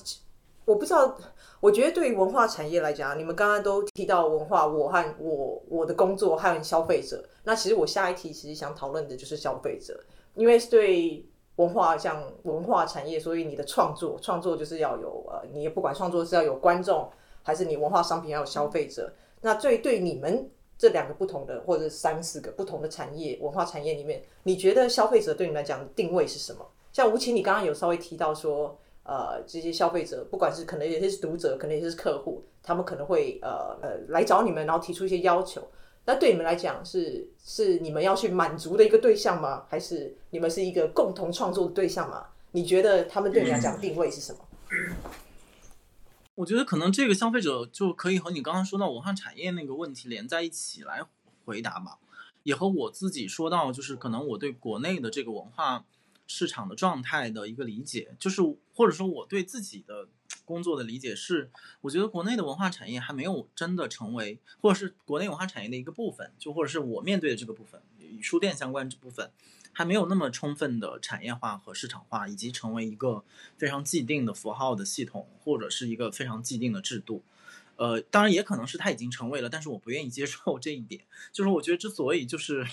[0.63, 1.17] 我不知道，
[1.59, 7.21] 我觉得对于文化产业来讲，你们刚刚都提到文化，我和我我的工作和消费者。
[7.43, 10.01] 那其实我下一题其实想讨论的就是消费者，
[10.35, 11.25] 因为对
[11.57, 17.09] 文化像文化产业，所以你的创作创作就是要有呃，你也不管创作是要有观众，
[17.43, 19.11] 还是你文化商品要有消费者。
[19.47, 20.45] 那最对你们
[20.77, 26.67] 这两个不同的，或者三四个不同的产业文化产业里面，你觉得消费者对你来讲定位是什么？
[26.91, 35.65] 像吴奇，你刚刚有稍微提到说，呃，这些消费者不管是可能有些是读者，可能有些是客户，他们可能会呃呃来找你们，然后提出一些要求。
[36.03, 39.63] 那对你们来讲，是是你们要去满足的一个对象吗？
[39.69, 42.25] 还是你们是一个共同创作的对象吗？
[42.51, 44.39] 你觉得他们对你来讲定位是什么？
[46.37, 51.03] 我觉得可能这个消费者就可以和你刚刚说到文化产业那个问题连在一起来
[51.43, 51.97] 回答吧，
[52.43, 55.83] 也和我自己说到，就是可能我对国内的这个文化
[56.27, 60.07] 市场的状态的一个理解，就是或者说我对自己的
[60.45, 61.49] 工作的理解是，
[61.81, 69.31] 我觉得国内的文化产业还没有真的成为，或者是国内文化产业的一个部分，就或者是我面对的这个部分与书店相关这部分。
[69.77, 73.23] 还没有那么充分的产业化和市场化，以及成为一个
[73.59, 77.21] 非常既定的符号的系统，或者是一个非常既定的制度。
[77.75, 81.03] 呃，当然也可能是它已经成为了，但是我不愿意接受这一点。
[81.31, 82.65] 就是我觉得之所以就是，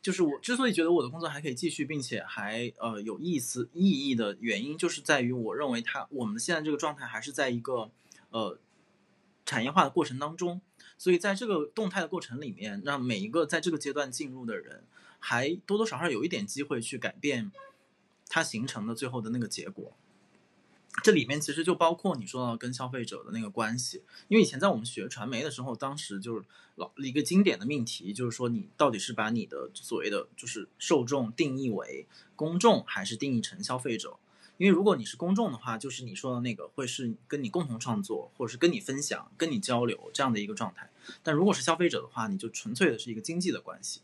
[0.00, 7.90] 就是我之所以觉得我的工作还可以继续，并且还呃有意思意义的原因，就是在于我认为它我们现在这个状态还是在一个
[8.30, 8.60] 呃
[9.44, 10.60] 产业化的过程当中，
[10.96, 14.84] 所以在这个动态的过程里面，让每一个在这个阶段进入的人。
[15.18, 17.50] 还多多少少有一点机会去改变
[18.28, 19.96] 它形成的最后的那个结果。
[21.02, 26.44] 这里面其实就包括你说到跟消费者的那个关系，因为以前在我们学传媒的时候，当时就是
[26.76, 34.16] 老一个经典的命题，就是说你到底是把你的所谓的就是受众定义为公众，还是定义成消费者？
[34.56, 40.90] 因为如果你是公众的话，就是你说的那个会是跟你共同创作，或者是跟你分享、跟你交流这样的一个状态。
[41.22, 44.00] 但如果是消费者的话，你就纯粹的是一个经济的关系。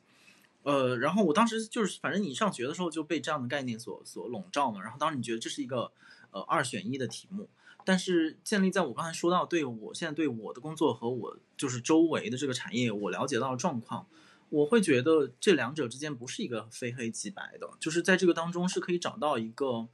[0.65, 4.81] 呃，然后我当时就是，反正你上学的时候就被这样的概念所所笼罩嘛。
[4.81, 5.91] 然后当时你觉得这是一个
[6.31, 7.49] 呃二选一的题目，
[7.85, 14.07] 但是建立在我刚才说到，对我现在对我的工作和我就是周围的这个产业我了解到的状况，
[14.51, 19.89] 我会觉得这两者之间不是一个非黑即白的，就是在这个当中是可以找到一个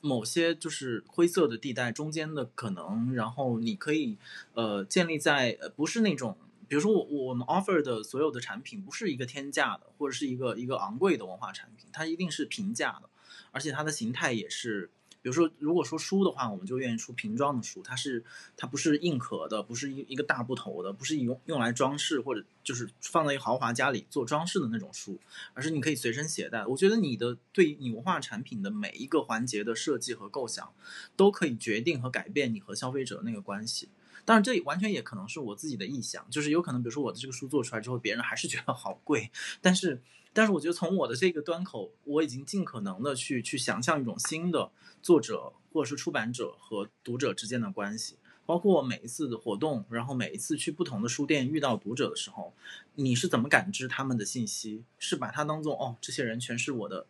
[0.00, 4.16] 某些就是灰色的地带中间的可能，然后你可以
[4.52, 6.36] 呃建立在呃不是那种。
[6.68, 13.08] 比如说我我们 offer 的所有的产品不是一个天价的，或者是一个一个昂贵的文化产品，它一定是平价的，
[13.50, 14.90] 而且它的形态也是，
[15.22, 18.24] 比如说如果说书的话，我们就愿意出瓶装的书，它是
[18.56, 25.18] 它不是硬壳的，不是一一个大布头的，不是用用来装饰或者就是放在一个豪华家里做装饰的那种书，
[25.54, 26.66] 而是你可以随身携带。
[26.66, 30.72] 我觉得你的对你文化产品的每一个环节的设计和构想，
[31.16, 33.88] 都可以决定和改变你和消费者那个关系。
[34.24, 39.30] 当然，这完全也可能是我自己的臆想，就是有可能，比如说我的这个书做出来之后，别人还是觉得好贵。
[39.60, 48.16] 但是，但是我觉得从我的这个端口，我已经尽可能的去去想象一种新的作者或者是出版者和读者之间的关系。
[48.46, 52.54] 包括每一次的活动，然后每一次去不同的书店遇到读者的时候，
[52.94, 54.84] 你是怎么感知他们的信息？
[54.98, 57.06] 是把它当做哦，这些人全是我的，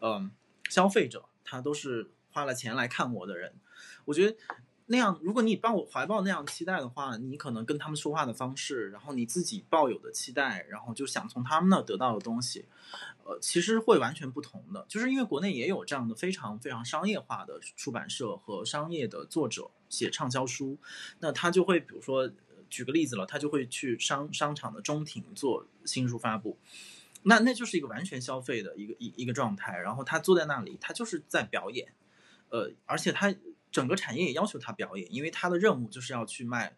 [0.00, 0.30] 嗯，
[0.68, 3.54] 消费者，他都是花了钱来看我的人。
[4.06, 4.36] 我觉得。
[4.86, 12.66] 那样，如果你抱怀抱那样期待的话，你可能跟他们说话的方式，然后你自己抱有的期待，然后就想从他们那得到的东西，
[13.24, 14.84] 呃，其实会完全不同的。
[14.86, 20.76] 就是因为国内也有这样的非常非常商业化的出版社和商业的作者写畅销书，
[21.20, 22.30] 那他就会比如说
[22.68, 26.58] 举个例子了，他就会去商商场的中庭做新书发布，
[27.22, 31.94] 那那就是一个完全消费的一个一一个状态，然后他坐在那里，他就是在表演，
[32.50, 33.34] 呃，而且他。
[33.74, 36.76] 整个产业也要求他表演，因为他的任务就是要去卖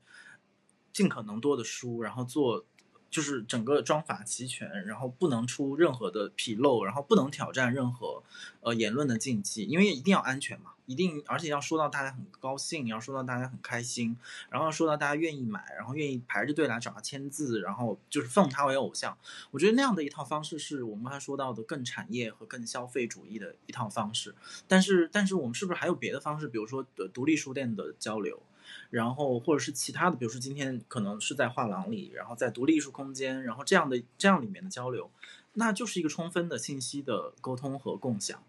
[0.95, 2.65] 尽可能多的书，然后做
[3.11, 8.23] 就是整个装法齐全，然后不能出任何的纰漏，然后不能挑战任何
[8.63, 14.17] 呃言论的禁忌，因为一定要安全嘛，一定而且要说到大家很高兴，要说到大家很开心，
[14.49, 19.17] 然后说到大家愿意买，然后愿意排着队来找他签字，然后就是奉他为偶像。
[19.51, 24.35] 我觉得那样的一套方式是我们刚才说到的更产业和更消费主义的一套方式。
[24.67, 26.49] 但是，但是我们是不是还有别的方式？
[26.49, 28.43] 比如说的独立书店的交流？
[28.91, 35.09] 然后或者是其他的，比如说今天可能是在画廊里，然后在独立艺术空间，然后这样的这样里面的交流，
[35.55, 38.43] 那就是一个充分的信息的沟通和共享，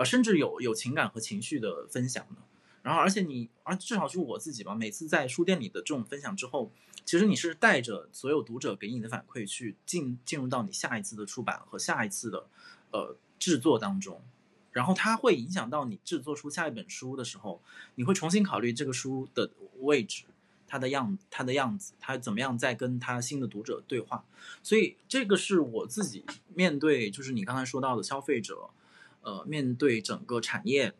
[0.00, 2.36] 呃，甚至有有情感和情绪的分享的。
[2.82, 6.72] 然后而且你，而至少是我自己吧，每次在书店里的这种分享之后，
[7.04, 12.48] 其实你是带着所有读者给你的反馈去进进入到你下一次的出版和下一次的
[12.92, 14.22] 呃制作当中。
[14.72, 17.60] 然后它会影响到你制作出下一本书的时候，
[17.96, 20.24] 你会重新考虑这个书的位置、
[20.66, 24.24] 它的样、它的样子，它怎么样在跟它新的读者对话。
[24.62, 28.70] 所以这个是我自己面对，就是你刚才说到的消费者，
[29.22, 30.94] 呃，面对整个产业，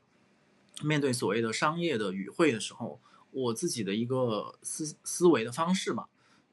[0.83, 6.07] 面对所谓的商业的语汇的时候，我自己的一个思思维的方式嘛。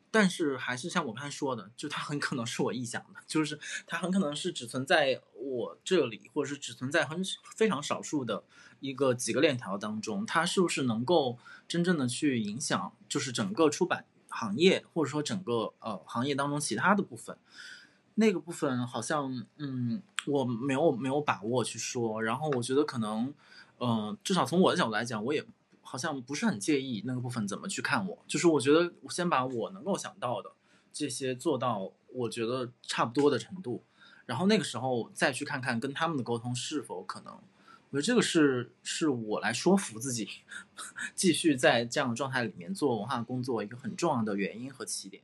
[0.10, 7.22] 但是还是像我刚才说的，就它很可能是我臆想的，就是它很可能是只存在我这里，或者是只存在很
[7.56, 8.44] 非常少数的
[8.80, 10.26] 一个几个链条当中。
[10.26, 17.38] 它是不是能够真正的去影响，就是整个出版行业，或者说整个呃行业当中其他的部分？
[18.16, 22.22] 那个部分好像嗯，我没有没有把握去说。
[22.22, 23.34] 然后我觉得可能，
[23.80, 25.46] 嗯，至少从我的角度来讲，我也。
[25.90, 30.52] 好像不是很介意那个部分怎么去看我，就是我觉得我先把我能够想到的
[30.92, 33.82] 这些做到我觉得差不多的程度，
[34.26, 37.34] 然后那个时候再去看看跟他们的沟通是否可能。
[37.34, 40.28] 我觉得这个是是我来说服自己
[41.16, 45.24] 继续在这样的状态里面做文化工作一个很重要的原因和起点。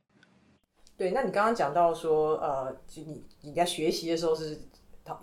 [0.95, 4.61] 对，那你刚刚讲到说，呃，就你你在学习的时候是。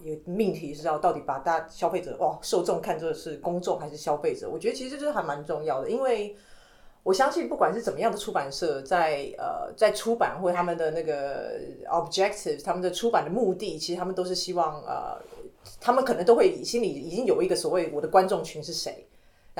[0.02, 4.48] 有命题是要到底把大消费者哦受众看作是公众还是消费者？
[4.48, 6.36] 我觉得其实这还蛮重要的，因为
[7.02, 15.18] 我相信不管是怎么样的出版社，在呃在出版或他们的那个 objective，他们的出版的目的，其实他们都是希望呃，
[15.80, 19.06] 他们可能都会心里已经有一个所谓我的观众群是谁。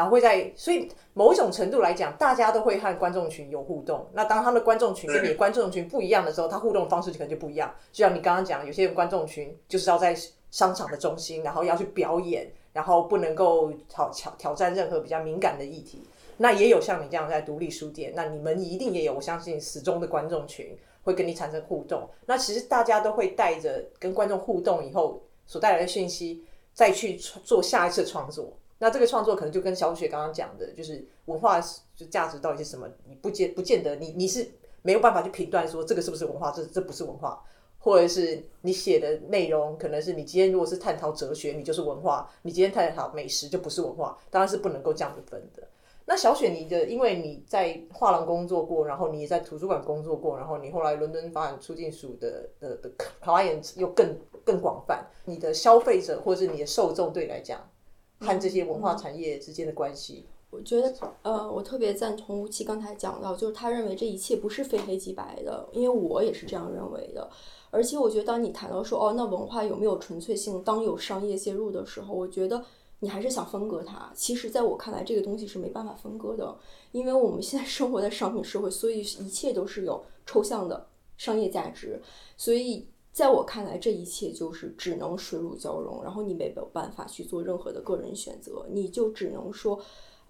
[0.00, 4.06] 然后会在，所以某一种程度来讲，大家都会和观众群有互动。
[4.14, 7.70] 那当他们的观众群跟你的观众群不一样的时候，他互动方式可能就不一样。
[7.92, 10.16] 就像你刚刚讲，有些人观众群就是要在
[10.50, 16.02] 商场的中心，然后要去表演，然后不能够挑挑挑战任何比较敏感的议题。
[16.38, 22.08] 那也有像你这样在独立书店，那你们一定也有，我相信始终的观众群会跟你产生互动。
[22.24, 28.50] 那其实大家都会带着跟观众互动以后所带来的讯息，再去做下一次创作。
[28.82, 31.60] 那这个创作可能就跟小雪刚刚讲的，就是文化
[31.94, 32.88] 就价值到底是什么？
[33.06, 34.48] 你不见不见得，你你是
[34.80, 37.44] 没有办法去评断说这个是不是文化，这这不是文化，
[37.78, 45.62] 或者是你写的内容可能是你今天如果是探讨哲学，你就是文化；你今天探讨美食就不是文化，当然是不能够这样子分的。
[46.06, 52.90] 那小雪，你的因为你在画廊工作过，然后你也在图书馆工作过，然后你后来伦敦发展出境署的的的
[53.22, 57.60] client 又更更广泛，你的消费者或者是你的受众对来讲。
[58.20, 67.30] 和这些文化产业之间的关系，我觉得，呃，我特别赞同吴奇刚才讲到，就是他认为这一切不是非黑即白的，因为我也是这样认为的。
[67.70, 70.62] 而且，我觉得当你谈到说，哦，那文化有没有纯粹性？
[70.62, 72.62] 当有商业介入的时候，我觉得
[72.98, 74.12] 你还是想分割它。
[74.14, 76.54] 其实，在我看来，这个东西是没办法分割的，
[76.92, 82.02] 因为我们现在生活在商品社会，所以一切都是有抽象的商业价值，
[82.36, 82.86] 所以。
[83.20, 89.78] 在我看来，这一切就是只能水乳交融，然后你没有办法去做任何的个人选择，你就只能说，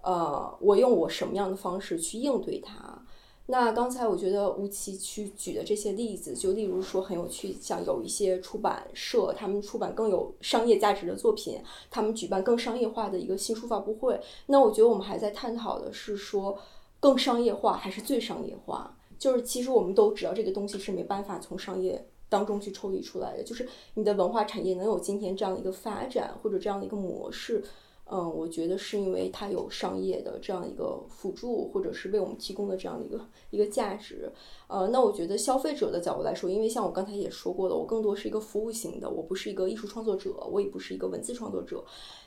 [0.02, 3.00] 呃，我用我什么样的方式去应对它。
[3.46, 11.62] 那刚才我觉得吴奇去举的这些例子，就例如说很有趣，像有一些出版社，他们出版更有商业价值的作品，
[11.92, 14.20] 他们举办更商业化的一个新书发布会。
[14.46, 16.58] 那我觉得我们还在探讨的是说，
[16.98, 18.96] 更商业化还是最商业化？
[19.16, 22.04] 就是其实我们都知道这个东西是没办法从商业。
[22.30, 27.62] 当中去抽离出来的，就是你的文化产业能有今天这样的一个发展或者这样的一个模式，
[28.06, 33.20] 嗯，我觉得是因为它有商业的这样一个辅助，或者是为我们提供的这样的一个
[33.50, 34.32] 一个价值。
[34.68, 41.84] 呃，那我觉得消费者的角度来说，因为像我刚才也说过了，我更多是一个服务型的，我不是一个艺术创作者，我也不是一个文字创作者。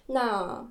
[0.07, 0.69] 那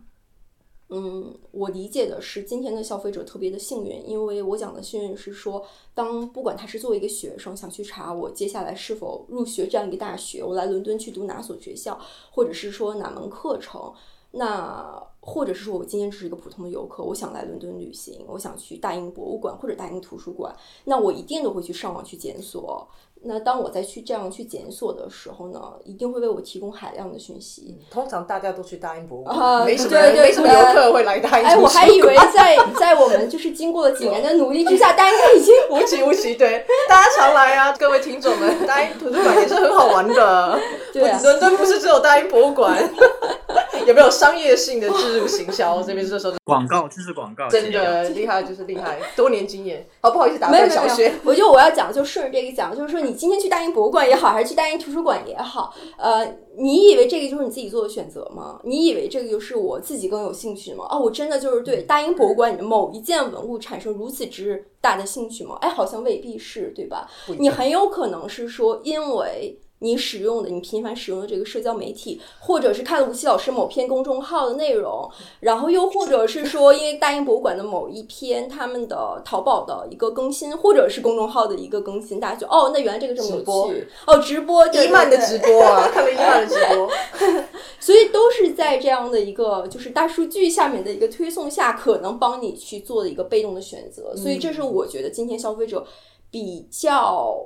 [0.94, 5.64] 嗯，我理解的是，今天的消费者特别的幸运，因为我讲的幸运是说，
[5.94, 11.98] 当不管他是作为一个学生想去查我接下来是否入学这样一个大学，我来伦敦去读哪所学校，
[12.30, 13.90] 或者是说哪门课程，
[14.32, 22.86] 那或者是说我今天只是一个普通的游客，我想来伦敦旅行，我想去大英博物馆或者大英图书馆，那我一定都会去上网去检索。
[23.24, 27.78] 那当我再去这样去检索的时候呢，一定会为我提供海量的讯息。
[27.90, 31.46] 通常大家都去大英博物啊馆，没什么没什么游客会来大英。
[31.46, 40.58] 哎，我还以为在在我们就是经过了几年的努力之下，大家应该已经 无奇无奇，对，大家常来啊，各位听众们，大英图书馆也是很好玩的。
[40.92, 42.76] 对啊伦敦不是只有大英博物馆，
[43.86, 45.82] 有没有商业性的植入行销？
[45.82, 49.86] 这边这时候广告，就是广告，真的厉害，就是厉害，多年经验。
[50.00, 58.60] 好，不好意思打断小薛，， 我觉得我要讲就顺着这个讲，就是说你今天去大英博物馆也好，还是去大英图书馆也好，呃，你以为这个就是你自己做的选择吗？
[58.64, 60.86] 你以为这个就是我自己更有兴趣吗？
[60.90, 65.56] 哦，我真的就是对大英博物馆里的某一件文物产生如此之大的兴趣吗？
[65.60, 67.08] 哎，好像未必是，对吧？
[67.38, 75.10] 你很有可能是说，因为你使用的、你频繁使用的这个社交媒体，或者是看了吴奇老师某篇公众号的内容，
[75.40, 86.88] 然后又或者是说，因为大英博物馆的某一篇他们的淘宝的一个更新，或者是公众号的一个更新，大家就哦，那原来这个这么有趣哦，直播对伊曼的直播啊，看了伊曼的直播，
[87.80, 94.14] 所以都是在这样的一个就是大数据下面的一个推送下，可能帮你去做的一个被动的选择。
[94.16, 95.84] 所以这是我觉得今天消费者
[96.30, 97.36] 比较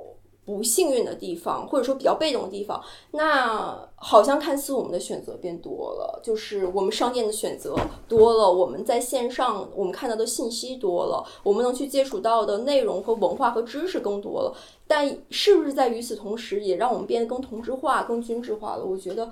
[0.47, 2.81] 不幸运的地方，或者说比较被动的地方。
[3.11, 7.75] 那好像看似我们的选择变多了，就是我们商店的选择
[8.07, 14.55] 多了，我们在线上我们看到的信息多了，我们能去接触到的内容和文化和知识更多了。
[14.87, 18.85] 但是不是在与此同时，也让我们变得更同质化、更均质化了？
[18.85, 19.29] 我觉得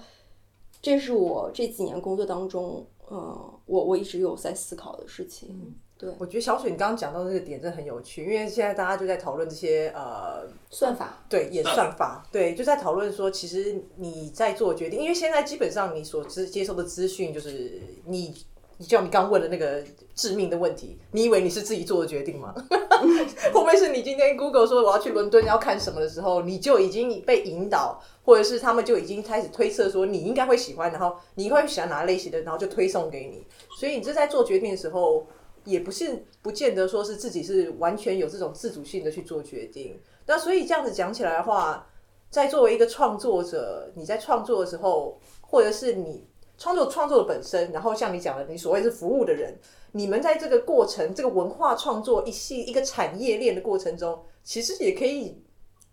[0.81, 5.73] 这是我这几年工作当中，嗯，我我一直有在思考的事情。
[5.97, 18.33] 对，我觉得小水你刚刚讲到这个点真的很有趣，因为现在大家就在讨论这些呃算法，对演算法，对，就在讨论说，其实你在做决定，因为现在基本上你所知接受的资讯就是你，
[18.75, 19.81] 你就像你刚问的那个
[20.13, 22.53] 致命的问题，你以为你是自己做的决定吗？
[22.67, 33.47] 会不会是你今天 Google 说我要去伦敦要看什么的时候，你就已经被引导，或者是他们就已经开始推测说你应该会喜欢，然后你应该会喜欢哪类型的，然后就推送给你，
[33.79, 35.25] 所以你这在做决定的时候。
[35.65, 41.87] 也不是不见得说是自己是完全有这种自主性的去做决定，那所以这样子讲起来的话，
[42.29, 46.25] 在作为一个创作者，你在创作的时候，或者是你
[46.57, 49.57] 创作创作的本身，然后像你讲的，你所谓是服务的人，
[49.91, 55.41] 你们在这个过程，这个文化创作一系一个产业链的过程中，其实也可以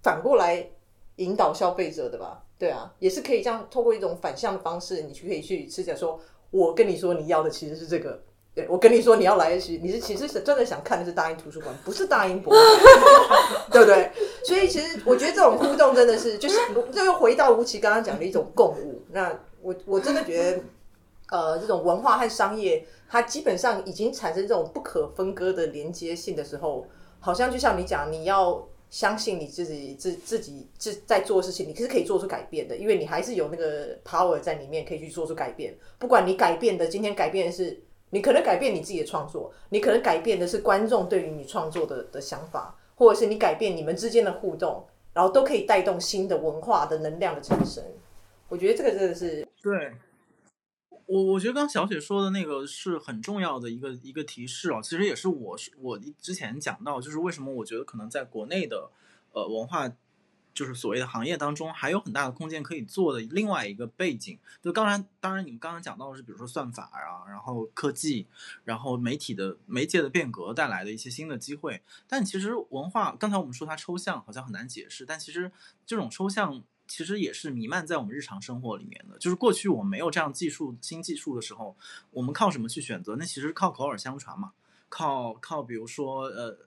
[0.03, 0.69] 反过来
[1.17, 2.45] 引导消费者的吧？
[2.59, 6.21] 对啊，也是可以这样透过一种反向的方式，你去可以去吃讲说，
[6.51, 8.23] 我跟你说你要的其实是这个。
[8.55, 13.41] 对，我跟你说，你要来是，你是其实是真的想看的是大英图书馆，不是大英博物馆，
[13.73, 14.11] 对不对？
[14.45, 16.59] 所以其实我觉得这种互动真的是，就是
[16.93, 19.03] 这又回到吴奇刚刚讲的一种共舞。
[19.11, 20.61] 那我我真的觉得，
[21.31, 26.87] 呃，这种文化和商业，它基本上已经产生这种不可分割的连接性的时候，
[27.21, 35.75] 好像就像你讲，你要相信你自己自自己自在做事情，你是可以做出改变的，因为你还是有那个 power 在里面，可以去做出改变。
[35.99, 37.83] 不管你改变的今天改变的是。
[38.15, 47.83] 你可能改变你自己的创作，你可能改变的是观众对于你创作的的想法，或者是你改变你们之间的互动，然后都可以带动新的文化的能量的产生。
[48.49, 49.93] 我觉得这个真的是对。
[51.07, 58.91] 我我觉得刚小雪说的那个是很重要的一个一个提示啊，其实也是我我之前讲到，就是为什么我觉得可能在国内的
[59.33, 59.91] 呃文化。
[60.55, 68.27] 就是所谓的行业当中还有很大的空间可以做的另外一个背景，就当然当然你们刚刚讲到的是，比如说算法啊，然后科技，
[68.65, 71.83] 然后媒体的媒介的变革带来的一些新的机会。
[72.07, 75.51] 但其实文化，刚才我们说它抽象，好像很难解释，但其实
[75.87, 79.19] 这种抽象其实也是弥漫在我们日常生活里面的。
[79.19, 81.75] 就是过去我们没有这样技术新技术的时候，
[82.11, 83.17] 我们靠什么去选择？
[83.17, 84.53] 那其实靠口耳相传嘛，
[84.91, 86.59] 靠靠比如说呃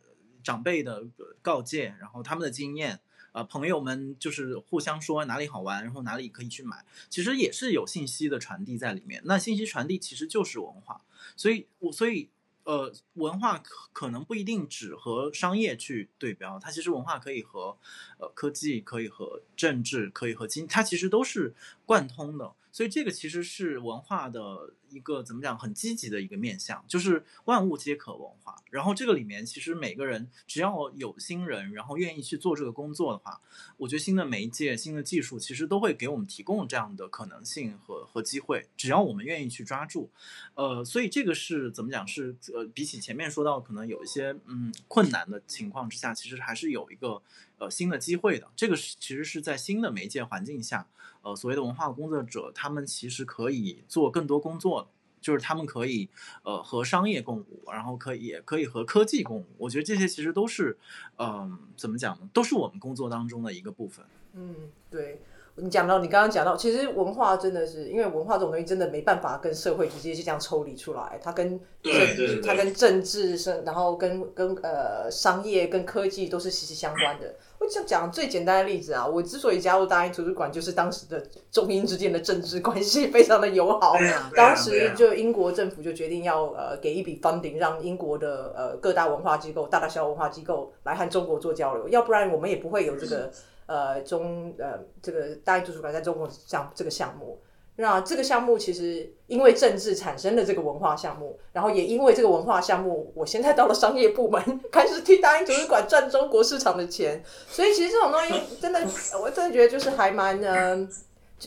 [0.44, 1.06] 长辈的
[1.44, 3.00] 告诫，然后他们的经验。
[3.36, 9.22] 呃，朋友们就是互相说哪里好玩，然后哪里可以去买，其实也是有信息的传递在里面。
[9.26, 11.02] 那信息传递其实就是文化，
[11.36, 12.30] 所以，我所以，
[12.64, 17.78] 呃，文化可可能不一定只和商业去对标，它其实文化可以和
[18.20, 21.54] 呃科技，可以和政治，可以和经，它其实都是
[21.86, 22.54] 贯通的。
[22.76, 28.62] 所以这个其实是文化的一个怎么讲很积极的一个面向，就是万物皆可文化。
[28.70, 33.40] 然后这个里面其实每个人只要有心人，然后愿意去做这个工作的话，
[33.78, 40.10] 我觉得新的媒介、新的技术其实都会给我们提供这样的可能性和和机会，只要我们愿意去抓住。
[40.56, 42.06] 呃，所以这个是怎么讲？
[42.06, 47.22] 是呃，比起前面说到可能有一些嗯困难的情况之下，其实还是有一个
[47.58, 48.52] 呃新的机会的。
[48.54, 50.86] 这个是其实是在新的媒介环境下。
[51.26, 54.88] 呃，所谓的文化工作者，他们其实可以做更多工作，
[55.20, 56.08] 就是他们可以
[56.44, 59.46] 呃和商业共舞，然后可以也可以和科技共舞。
[59.58, 60.78] 我觉得这些其实都是，
[61.18, 62.30] 嗯，怎么讲呢？
[62.32, 64.06] 都是我们工作当中的一个部分。
[64.34, 64.56] 嗯，
[64.92, 65.20] 对。
[65.58, 77.34] 你讲到，你刚刚讲到，其实文化真的是，因为文化这种东西真的没办法跟社会直接就这样抽离出来，它跟政，它跟政治是，然后跟跟呃商业跟科技都是息息相关的。
[77.58, 83.96] 我就讲最简单的例子啊，我之所以加入大英图书馆，就是当时的中英之间的政治关系非常的友好，
[84.36, 93.32] 当时就英国政府就决定要呃给一笔 funding，让英国的呃各大文化机构、大大小小文化机构来和中国做交流，要不然我们也不会有这个。
[93.68, 97.40] 呃，中呃，这个大英图书馆在中国项这个项目，
[97.78, 104.42] 那这个项目其实因为政治产生的这个文化项目，然后也因为这个文化项目，我现在到了商业部门，
[104.72, 108.80] 开始替大英图书馆赚中国市场的钱，所以其实这种东西真的，
[109.20, 110.88] 我真的觉得就是还蛮嗯，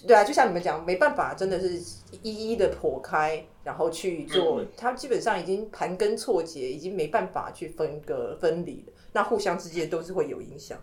[0.07, 1.81] 对啊，就像你们讲，没办法，真的是
[2.23, 10.77] 一一的破开，然后去做，它基本上已经盘根错节，已经没办法去分割分离了，那互相之间都是会有影响。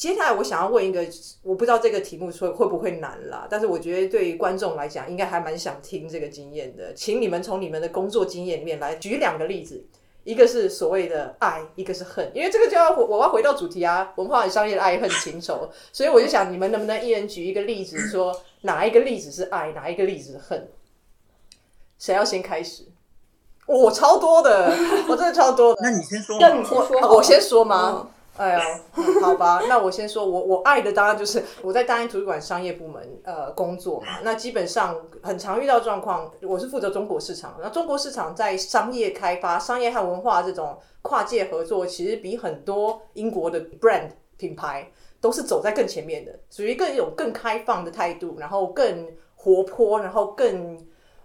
[0.00, 1.06] 接下来我想要问一个，
[1.42, 6.94] 我不知道这个题目说会不会难啦，但是我觉得对于观众来讲，应该还蛮想听这个经验的。
[6.94, 9.84] 请你们从你们的工作经验里面来举两个例子，
[10.24, 15.68] 一个是所谓的爱，一个是恨，因为这个就要我要回到主题啊，文化与商业的爱恨情仇。
[15.92, 20.66] 所以我就想，你们能不能一人举一个例子，说哪一个例子是爱，哪一个例子是恨？
[21.98, 22.84] 谁要先开始？
[23.66, 24.74] 我超多的，
[25.06, 25.80] 我真的超多的。
[25.82, 28.08] 那你先说，那你先说，我先说吗？
[28.36, 28.60] 哎呀，
[29.20, 34.20] 好吧， 那我先说，我我爱的当然就是我在大英图书馆商业部门呃工作嘛。
[34.24, 37.58] 那基本上很常遇到状况，我是负责中国市场。
[37.62, 44.08] 那中国市场在商业开发、商业和文化这种跨界合作，其实比很多英国的 brand
[44.38, 49.06] 品牌都是走在更前面的，属于更有更开放的态度，然后更
[49.36, 50.78] 活泼，然后更。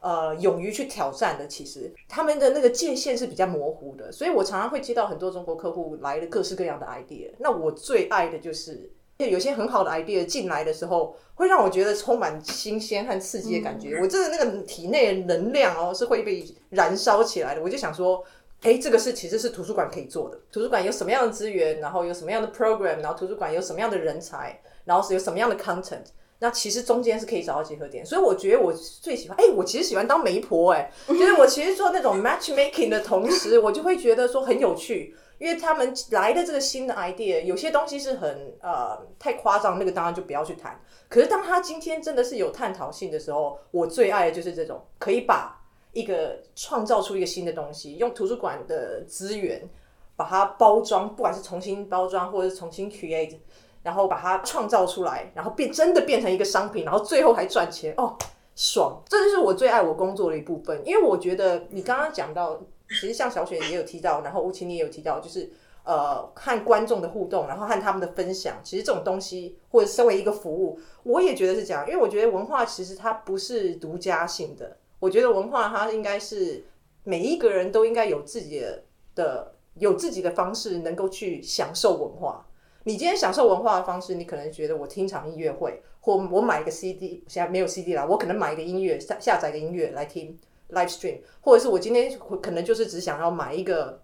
[0.06, 7.32] 呃，勇于去挑战的，其实他们的那个界限是比较模糊的，所以我常常会接到很多中国客户来的各式各样的 idea。
[7.39, 8.88] 那我最爱的就是，
[9.18, 13.97] 有些很好的 idea 进来的时候，会让我觉得充满新鲜和刺激的感觉。
[13.99, 17.62] 我真的那个体内的能量哦，是会被燃烧起来的。
[17.64, 18.24] 我就想说，
[18.62, 20.39] 哎，这个是其实是图书馆可以做的。
[20.51, 26.06] 图书馆有什么样的资源，然后有什么样的 program，然后图书馆有什么样的人才，然后是有什么样的 content。
[26.40, 40.78] 那其实中间是可以找到结合点，所以我觉得我最喜欢，哎，我其实喜欢当媒婆，哎，就是我其实做那种 matchmaking 的同时，我就会觉得说很有趣，因为他们来的这个新的 idea，有些东西是很呃太夸张，那个当然就不要去谈。
[41.08, 45.64] 可是当他今天真的是有探讨性的时候，我最爱的就是这种可以把
[45.94, 49.70] 一个创造出一个新的东西，用图书馆的资源
[50.18, 53.38] 把它包装，不管是重新包装或者是重新 create。
[53.86, 58.18] 然后把它创造出来，然后变真的变成一个商品，然后最后还赚钱哦，
[58.56, 59.00] 爽！
[59.08, 62.60] 这就是我最爱我工作的一部分，因为我觉得你刚刚讲到，
[62.90, 65.48] 其实像小雪也有提到，然后吴晴你也有提到，就是
[65.84, 76.66] 呃和观众的互动，然后和他们的分享，其实这种东西或者身为一个服务，我也觉得是这样，因为我觉得文化其实它不是独家性的，我觉得文化它应该是
[77.04, 78.84] 每一个人都应该有自己的
[79.14, 82.45] 的有自己的方式，能够去享受文化。
[82.88, 90.38] 你今天享受文化的方式，你可能觉得我听场音乐会，或我买一个 CD，现在没有 CD 啦，我可能买一个音乐下下载个音乐来听
[90.70, 94.00] live stream，或者是我今天可能就是只想要买一个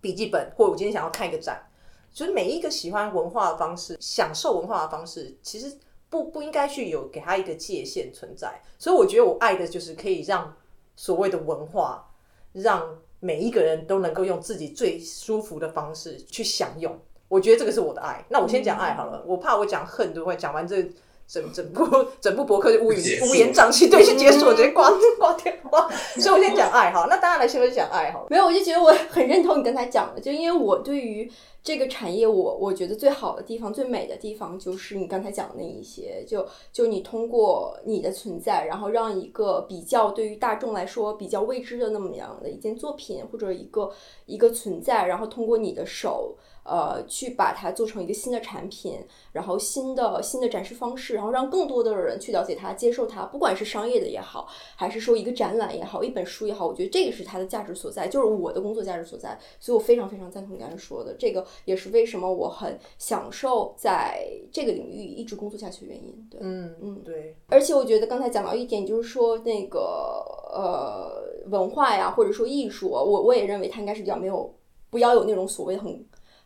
[0.00, 1.68] 笔记本，或者我今天想要看一个展，
[2.14, 5.76] 就是每一个喜欢文化的方式，享受文化的方式，其实
[6.08, 8.58] 不不应该去有给他一个界限存在。
[8.78, 10.56] 所以我觉得我爱的就是可以让
[10.96, 12.10] 所谓的文化，
[12.54, 16.98] 让每一个人都能够用自己最舒服的方式去享用。
[17.34, 19.24] 我觉得这个是我的爱，那我先讲爱好了。
[19.26, 20.80] 我怕我讲恨都会讲完这
[21.26, 21.84] 整整部
[22.20, 25.90] 整部博客就乌云乌烟瘴气，对，就结束，直接挂挂电话。
[26.20, 27.08] 所以我先讲爱好。
[27.08, 28.28] 那当然来先讲爱好。
[28.30, 31.28] 没有，我就觉得我很认同你刚才讲的，就因为我对于
[31.60, 43.90] 这个产业我我觉得最好的地方、最美的地方，就是你刚才讲的那一些，就就你通过你的存在，然后让一个比较对于大众来说比较未知的那么样的一件作品或者一个
[44.26, 46.36] 一个存在，然后通过你的手。
[46.64, 48.98] 呃，去把它做成一个新的产品，
[49.32, 59.38] 然后新的新的展示方式，然后让更多的人去了解它、接受它，不管是商业的也好，还是说一个展览也好、一本书也好，我觉得这个是它的价值所在，就是我的工作价值所在。
[59.60, 66.28] 所以我非常非常赞同你刚才说的，这个也是为什么我很享受在这个领域一直工作下去的原因。
[66.30, 74.54] 对，嗯嗯，对，而且我觉得刚才讲到一点，就是说那个呃文化呀，或者说艺术，我我也认为它应该是比较没有，
[74.88, 76.02] 不要有那种所谓的很。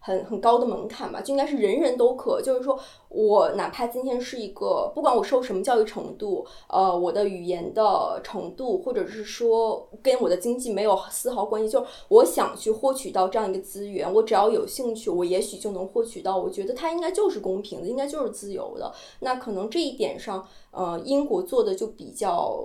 [0.08, 2.40] 很很高的门槛吧，就应该是人人都可。
[2.40, 2.78] 就是说
[3.08, 16.36] 我哪怕今天是一个，不管我受什么教育程度，呃，我的语言的程度，或者是说跟我的经济没有丝毫关系，就是我想去获取到这样一个资源，我只要有兴趣，我也许就能获取到。
[16.36, 18.92] 我觉得它应该就是公平的，应该就是自由的。
[19.20, 22.60] 那可能这一点上，呃，英国做的就比较。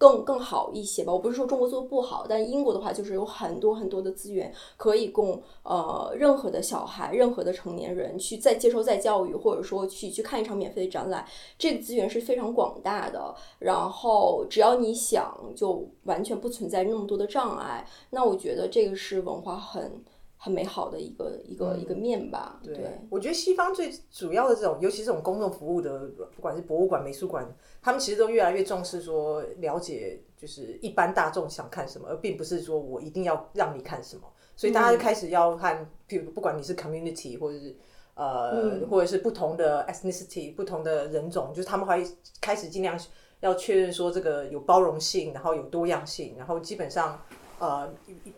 [0.00, 11.26] 更更好一些吧，我不是说中国做的不好，但英国的话就是有很多很多的资源可以供呃任何的小孩、任何的成年人去再接受再教育，或者说去去看一场免费的展览，
[11.58, 13.34] 这个资源是非常广大的。
[13.58, 17.86] 然后只要你想，就完全不存在那么多的障碍。
[18.10, 20.02] 那我觉得这个是文化很。
[20.42, 22.58] 很美好的一个一个一个面吧。
[22.64, 27.46] 对，我觉得西方最主要的这种，尤其这种公众服务的，不管是博物馆、美术馆，
[27.82, 34.22] 他们其实都越来越重视说了解，就是一般大众想看什么，而并不是说我一定要让你看什么。
[34.56, 37.76] 所以大家就开始要看，比如不管你是 community 或者是
[38.14, 42.06] 呃，或者是不同的 ethnicity、不同的人种，就是他们会
[42.40, 42.98] 开始尽量
[43.40, 47.20] 要确认说这个有包容性，然后有多样性，然后基本上。
[47.62, 47.86] 呃，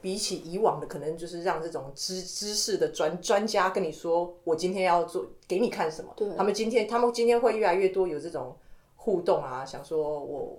[0.01, 6.13] 比起以往的，可能就是让这种知知识的专专家跟你说，我今天要做给你看什么。
[6.17, 8.57] 对，他们今天他们今天会越来越多有这种
[8.97, 10.59] 互动啊，想说我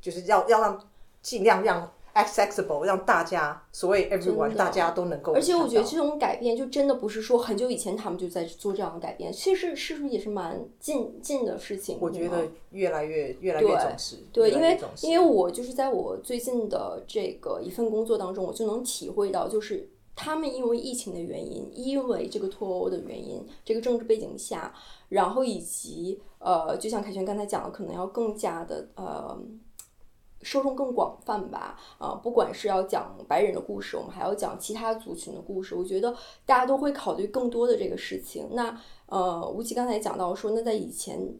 [0.00, 0.90] 就是要要让
[1.22, 1.88] 尽量让。
[2.14, 11.98] Accessible 让大家所谓 everyone 大家都能够，而且我觉得这种改变就真的不是说很久以前他们就在做这样的改变，其实是不是也是蛮近近的事情？
[12.00, 14.16] 我觉得越来越越来越重视。
[14.32, 24.74] 对，因为因为我就是在我最近的这个一份工作当中，我就能体会到，就是他们因为疫情的原因，因为这个脱欧的原因，这个政治背景下，
[25.08, 29.38] 然后以及呃，就像凯旋刚才讲的，可能要更加的呃。
[30.42, 36.14] 受众更广泛吧，啊，不管是要讲白人的故事，我们还要讲其他族群的故事，我觉得
[36.46, 38.48] 大家都会考虑更多的这个事情。
[38.52, 41.34] 那呃，吴奇刚才讲到说，那在以前，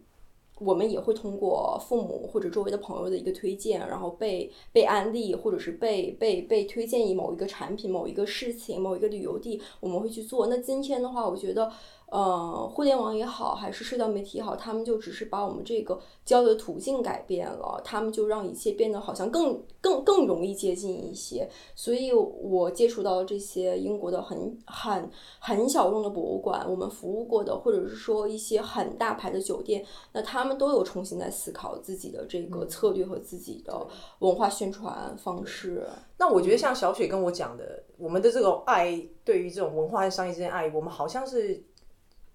[0.59, 10.49] 我们也会通过父母或者周围的朋友的一个推荐，然后被被安利，或者是被被被推荐以某一个产品、某一个事情、某一个旅游地，我们会去做。
[10.49, 11.73] 那今天的话，我觉得。
[12.11, 21.49] 呃，互联网也好，还是社交媒体也好，他们就只是把我们这个交流的途径改变了，他们就让一切变得好像更更更容易接近一些。
[21.77, 25.09] 所以我接触到这些英国的很很
[25.39, 33.87] 很小众的博物馆，我们服务过的，或者是说一些很大牌的酒店，那他们都有重新在思考自己的这个策略和自己的
[34.19, 35.89] 文化宣传方式。
[36.19, 41.65] 那我觉得像小雪跟我讲的，我们的这种爱，对于这种文化和商业之间爱，我们好像是。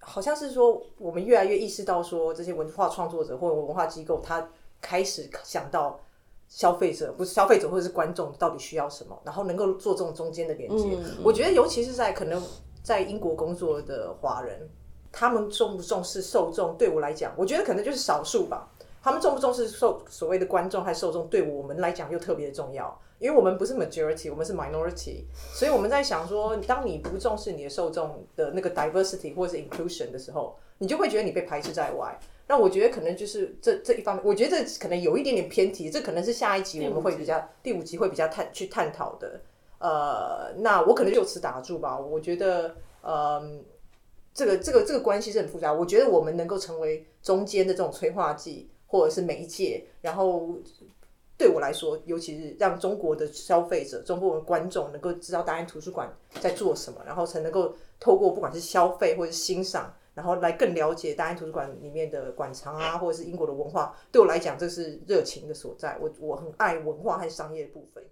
[0.08, 4.48] 好像是说，我们越来越意识到，说这些文化创作者或者文化机构，他
[4.80, 5.98] 开始想到
[6.48, 10.96] 消费者，不是消费者或者是观众到底需要什么，然后能够做这种中间的连接。
[11.24, 12.40] 我觉得，尤其是在可能
[12.84, 14.70] 在英国工作的华人，
[15.10, 16.76] 他们重不重视受众？
[16.76, 18.70] 对我来讲，我觉得可能就是少数吧。
[19.02, 21.26] 他们重不重视受所谓的观众还受众？
[21.26, 22.96] 对我们来讲又特别重要。
[23.18, 32.18] 因为我们不是 majority，我们是 minority，所以我们在想说，当你不重视你的受众的那个 diversity 或者是 inclusion 的时候，你就会觉得你被排斥在外。
[32.46, 39.40] 那我觉得可能就是这这一方面，我觉得这可能有一点点偏题，这可能是下一集我们会比较第五集会比较探去探讨的。
[39.78, 41.98] 呃，那我可能就此打住吧。
[41.98, 43.42] 我觉得，呃，
[44.34, 45.72] 这个这个这个关系是很复杂。
[45.72, 50.58] 我觉得我们能够成为中间的这种催化剂或者是媒介，然后。
[51.38, 63.94] 对我来说，尤其是让中国的消费者、中国的观众能够知道大英图书馆在做什么，然后才能够透过不管是消费或者是欣赏，然后来更了解大英图书馆里面的馆藏啊，或者是英国的文化。
[64.10, 65.98] 对我来讲，这是热情的所在。
[66.00, 68.02] 我我很爱文化和商业部分。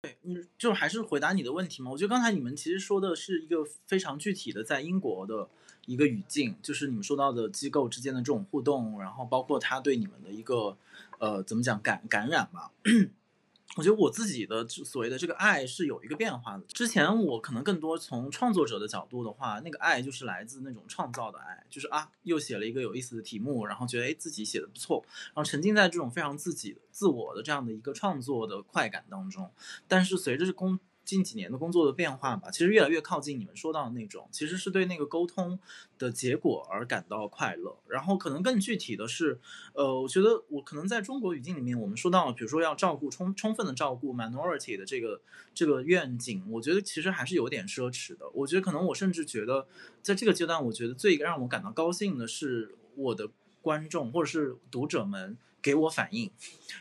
[0.00, 1.90] 对，你就还是回答你的问题嘛？
[1.90, 5.46] 我觉得刚才你们其实说的是一个非常具体的，在英国的
[5.84, 10.74] 一个语境，就是你们说到的机构之间的这种互动，然后包括他对你们的一个。
[11.18, 12.72] 呃，怎么讲感感染吧？
[13.76, 16.62] 我觉得我自己的所谓的这个爱是有一个变化的。
[16.68, 29.50] 之前我可能更多从创作者的角度的话，那个爱就是来自那种创造的爱，就是啊，又写了一个有意思的题目，然后觉得哎自己写的不错，然后沉浸在这种非常自己自我的这样的一个创作的快感当中。
[29.86, 35.58] 但是随着工近几年的工作的变化吧，其实越来越靠近你们说到的那种，其实是对那个沟通
[35.98, 37.78] 的结果而感到快乐。
[37.86, 39.38] 然后可能更具体的是，
[39.72, 45.20] 呃，我觉得我可能在中国语境里面，我们说到，比如说要照顾充充分的照顾 minority 的这个
[45.54, 48.28] 这个愿景，我觉得其实还是有点奢侈的。
[48.34, 49.68] 我觉得可能我甚至觉得，
[50.02, 53.30] 在这个阶段，我觉得最让我感到高兴的是我的
[53.62, 56.32] 观众或者是读者们给我反应，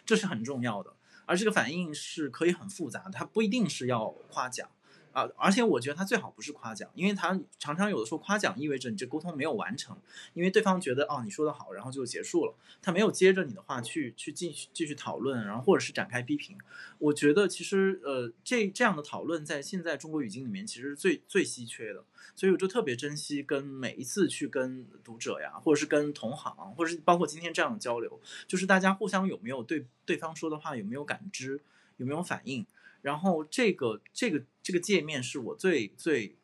[0.04, 0.95] 这是很重要的。
[1.26, 4.70] 而这个反应是可以很复杂的，它不一定是要夸奖。
[5.16, 9.98] 啊，而且我觉得他最好不是夸奖，因为他常常有的时候夸奖意味着你这沟通没有完成，
[10.34, 16.58] 因为对方觉得哦你说的好，然后就结束了，他没有接着你的话去去继续继续讨论，然后或者是展开批评。
[17.00, 22.04] 我觉得其实呃这这样的讨论在现在中国语境里面其实是最最稀缺的。
[22.36, 31.62] 所以我就特别珍惜跟每一次去跟读者呀，或者是跟同行，或者是包括今天这样的交流，就是大家互相有没有对对方说的话有没有感知，
[31.96, 32.66] 有没有反应，
[33.06, 36.36] 然后这个这个这个界面是我最最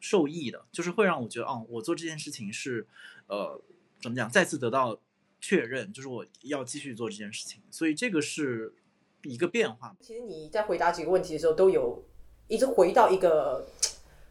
[0.00, 2.86] 受益的，就是会让我觉得哦，我做这件事情是
[3.26, 3.58] 呃
[4.02, 5.00] 怎么讲，再次得到
[5.40, 8.74] 确认，就是我要继续做这件事情，所以这个是
[9.22, 9.96] 一个变化。
[10.02, 12.04] 其实你在回答几个问题的时候，都有
[12.48, 13.66] 一直回到一个。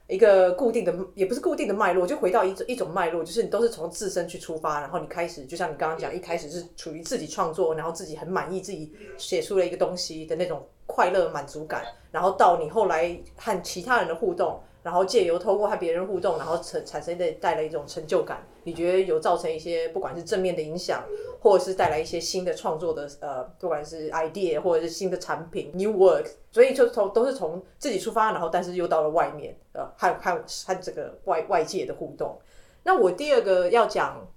[0.10, 14.60] 一个固定的，也不是固定的脉络，就回到一种一种脉络，就是你都是从自身去出发，然后你开始，就像你刚刚讲，一开始是处于自己创作，然后自己很满意自己写出了一个东西的那种快乐满足感，然后到你后来和其他人的互动。
[14.84, 21.02] 然后借由透过和别人互动，然后产产生的带来一种成就感，你觉得有造成一些不管是正面的影响，
[21.40, 32.38] 或者是带来一些新的创作的呃，不管是 idea 或者是新的产品 new work，所以就从都是从自己出发，然后但是又到了外面，呃，和和和这个外外界的互动。
[32.84, 34.28] 那我第二个要讲，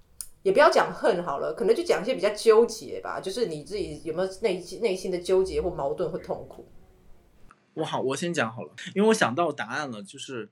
[0.43, 6.65] 也不要讲恨好了，可能就讲一些比较纠结吧，就是你自己有没有内内心的纠结或矛盾或痛苦？
[7.73, 10.49] 我好，我先讲好了，因为我想到答案了，就是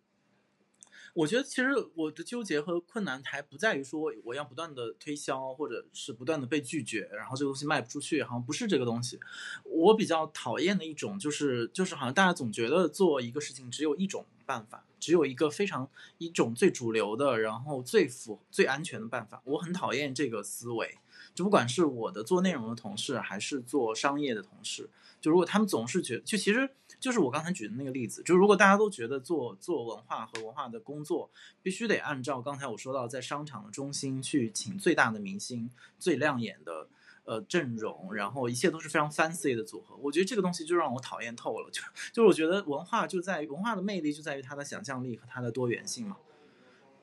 [1.14, 9.20] 我觉得其实我的纠结和困难还不在于说我要不断的推销，或者是不断的被拒绝，然后这个东西卖不出去，好像不是这个东西。
[9.64, 15.88] 我比较讨厌的一种就是就是好像大家总觉得做一个事情只有一种办法，只有一个非常
[16.18, 19.40] 一种最主流的，然后最符最安全的办法。
[19.44, 20.98] 我很讨厌这个思维，
[21.36, 24.90] 就不管是我的做内容的同事，还是做商业的同事，
[25.22, 26.72] 就如果他们总是觉，就其实。
[26.98, 31.30] 就是我刚才举的那个例子，就如果大家都觉得做做文化和文化的工作
[31.62, 36.88] 必须得按照刚才我说到在商场的中心去请最大的明星、最亮眼的
[37.26, 41.70] 呃阵容，然后一切都是非常 fancy 的组合，我觉得这个东西就让我讨厌透了。
[41.70, 41.82] 就
[42.14, 46.18] 就是我觉得文化就在于文化的魅力就在于它的想象力和它的多元性嘛。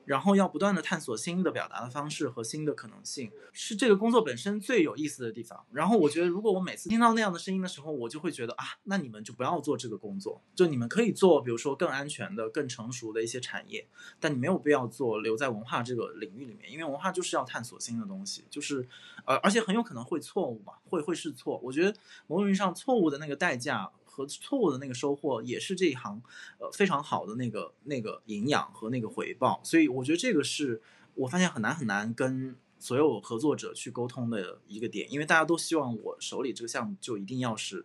[0.05, 5.65] 然后要不断的探索新的表达的方式和新的可能性，是这个工作本身最有意思的地方。
[5.71, 13.87] 然后我觉得，如果我每次听到那样的声音的时候，我就会觉得啊，那你们就不要做这个工作，就你们可以做，比如说更安全的、更成熟的一些产业，
[14.19, 18.87] 但你没有必要做留在文化这个领域里面，因为文化就是要探索新的东西，就是
[19.25, 21.59] 呃，而且很有可能会错误嘛，会会试错。
[21.63, 21.95] 我觉得
[22.27, 23.91] 某种意义上，错误的那个代价。
[24.13, 26.21] 和错误的那个收获，也是这一行，
[26.59, 29.59] 呃，非常好的那个那个营养和那个回报。
[29.63, 30.79] 所以我觉得这个是
[31.15, 37.83] 我发现很难很难跟所有合作者去沟通的一个点，因为大家都希望我手里这个项目就一定要是，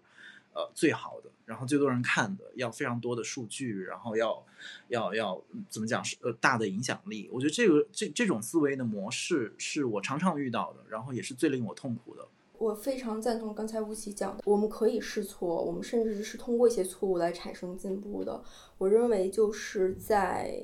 [0.53, 4.45] 呃，最好的，然后最多人看的，要非常多的数据，然后要
[4.89, 7.31] 要要怎么讲是呃大的影响力。
[7.33, 12.29] 我觉得这个这这种思维的模式是我常常遇到的，然后也是最令我痛苦的。
[12.59, 18.43] 我非常赞同刚才吴奇讲的，我们可以试错，我们甚至是通过一些错误来产生进步的。
[18.79, 20.61] 我认为就是在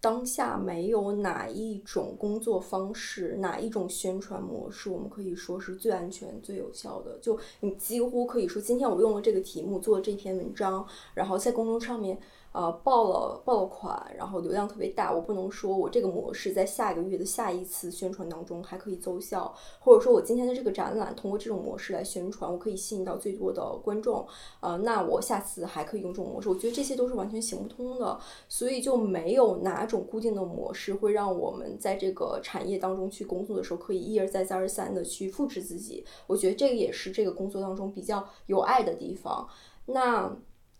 [0.00, 7.18] 当下，没有哪一种工作方式，哪一种宣传模式，我们可以说是最安全、最有效的。
[7.20, 12.18] 就你几乎可以说，今天我用了这个题目做这篇文章，然后在公众上面。
[12.56, 15.12] 呃，爆了爆了款，然后流量特别大。
[15.12, 24.26] 我不能说我这个模式在下一个月的下一次宣传当中还可以奏效，或者说我今天的这个展览通过这种模式来宣传，我可以吸引到最多的观众。
[24.60, 26.48] 呃，那我下次还可以用这种模式。
[26.48, 36.02] 我觉得这些都是完全行不通的，所以就没有哪种固定的模式会让我们在这个产业当中去工作的时候可以一而再再而三的去复制自己。
[36.26, 39.46] 我觉得这个也是这个工作当中比较有爱的地方。
[39.84, 40.34] 那。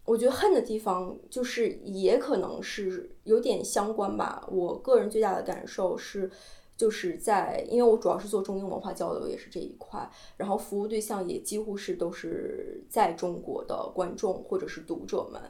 [0.06, 4.48] 我觉得恨的地方，就是也可能是有点相关吧。
[4.50, 6.30] 我个人最大的感受是，
[6.76, 15.42] 就是在，因为我主要是做中英文化交流，也是这一块，然后服务对象也几乎是都是在中国的观众或者是读者们。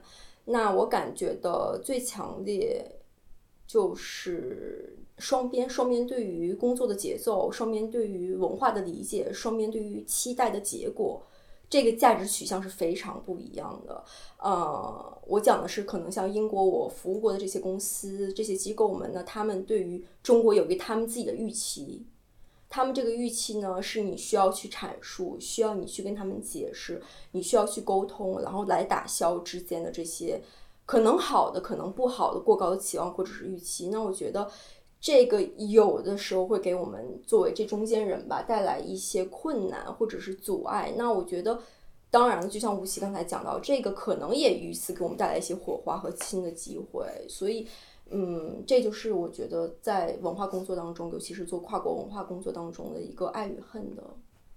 [0.46, 2.82] 那我感觉的最强烈
[3.66, 11.22] 就是双边，双边对于工作的节奏，双边对于文化的理解，双边对于期待的结果。
[11.68, 14.04] 这个价值取向是非常不一样的。
[14.38, 22.06] 呃，我讲的是可能像英国我服务过的这些公司、这些机构们呢，他们对于中国有一个他们自己的预期，
[22.68, 27.02] 他们这个预期呢是你需要去阐述，需要你去跟他们解释，
[27.32, 30.40] 你需要去沟通，然后来打消之间的这些
[30.84, 33.88] 可能好的、可能不好的过高的期望或者是预期。
[33.88, 34.48] 那我觉得。
[35.06, 40.92] 这个有的时候会给我们作为这中间人吧带来一些困难或者是阻碍。
[40.96, 41.56] 那我觉得，
[42.10, 47.06] 当然就像吴奇刚才讲到，这个可能也于此给我们带来一些火花和新的机会。
[47.28, 47.68] 所以，
[48.10, 54.02] 嗯，这就是我觉得在文化工作当中，尤其是做跨国文化工作当中的一个爱与恨的，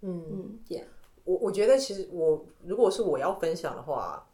[0.01, 0.83] 嗯嗯点。
[1.25, 4.25] 我我觉得其实我如果是我要分享的话，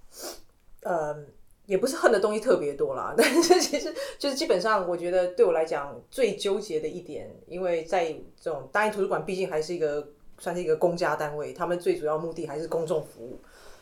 [0.83, 1.25] 呃。
[1.65, 10.07] 也不是恨的东西特别多啦， 但是其实就是基本上，我觉得对我来讲最纠结的一点，因为在这种大英图书馆毕竟还是一个
[10.37, 13.39] 算是一个公家单位，他们最主要目的还是公众服务，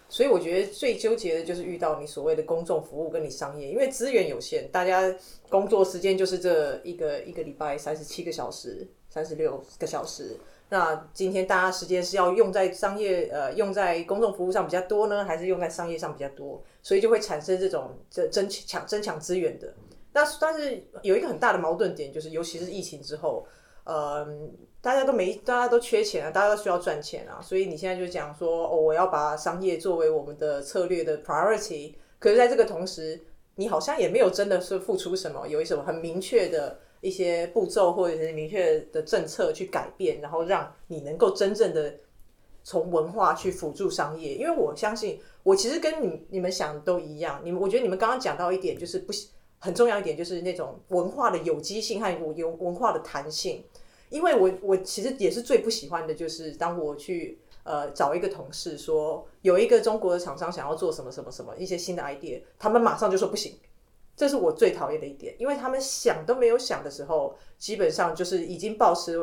[0.07, 5.13] 所以我觉得最纠结的就是遇到你所谓的公众服务跟你商业，因为资源有限，大家
[5.49, 10.37] 工作时间就是这一个一个礼拜三十七个小时，三十六个小时。
[10.69, 16.63] 那今天大家时间是要用在商业呃用在公众服务上比较多呢，还是用在商业上比较多？
[16.81, 19.71] 所以就会产生这种争争抢争抢资源的。
[20.13, 23.45] 那但是有一个很大的矛盾点，就是尤其是疫情之后，
[23.83, 24.27] 呃，
[24.81, 31.93] 大家都没大家都缺钱啊，大家都需要赚钱啊，所以你现在就讲说哦，我要把商业作为我们的策略的 priority。
[32.17, 33.21] 可是在这个同时，
[33.55, 36.79] 你好像也没有真的是付出什么，有一什么很明确的。
[37.03, 41.93] 一些步骤或者是明确的政策去改变，然后让你能够真正的
[42.63, 44.35] 从文化去辅助商业。
[44.35, 47.41] 因为我相信，我其实跟你你们想的都一样。
[47.43, 49.11] 你们我觉得你们刚刚讲到一点，就是不
[49.59, 53.61] 很重要一点，就是那种文化的有机性和有文化的弹性。
[54.09, 63.59] 因为我我其实也是最不喜欢的，就是当我去呃找一个同事说有一个中国的厂商想要做什么什么什么一些新的 idea，他们马上就说不行。
[64.15, 69.19] 这是我最讨厌的一点，因为他们想都没有想的时候，基本上就是已经保持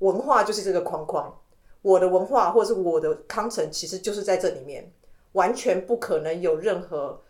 [0.00, 1.34] 文化就是这个框框，
[1.82, 4.92] 我的文化或者是我的康城，其实就是在这里面，
[5.32, 7.22] 完全不可能有任何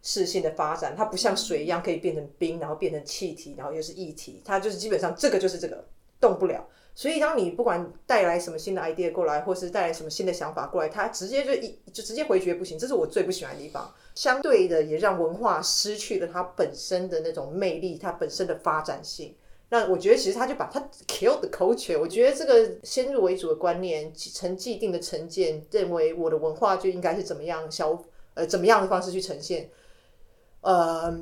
[0.00, 0.94] 事性的发展。
[0.96, 5.84] 它不像水一样可以变成冰，然后变成气体，然后又是液体，它就是基本上这个就是这个
[6.20, 6.64] 动不了。
[6.96, 12.78] 所以，当你不管带来什么新的 idea 过来，或是带来什么新的想法过来，它直接就一就直接回绝不行。
[12.78, 13.92] 这是我最不喜欢的地方。
[14.14, 19.34] 相对的，也让文化失去了它本身的那种魅力，它本身的发展性。
[19.70, 21.98] 那我觉得，其实他就把它 kill the culture。
[21.98, 28.00] 我觉得这个先入为主的观念，成既定的成见，认为我的文化就应该是怎么样消
[28.34, 29.68] 呃怎么样的方式去呈现，
[30.60, 31.12] 呃。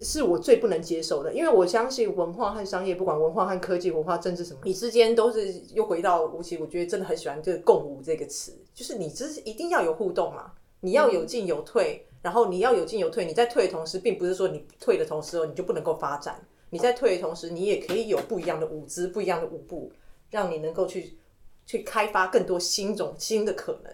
[0.00, 6.56] 是我最不能接受的，因为我相信文化和商业，不管文化和科技、文化、政治什么，你之间都是又回到吴奇。
[6.56, 13.24] 我觉得真的很喜欢这个“共舞”这个词，就是你这是一定要有互动嘛，你要有进有退，然后你要有进有退。
[13.24, 16.40] 你在退的同时，并不是说你退的同时哦，你就不能够发展。
[16.70, 19.90] 你在退的同时，你也可以有不一样的舞姿、不一样的舞步，
[20.30, 21.18] 让你能够去
[21.66, 23.92] 去开发更多新种新的可能。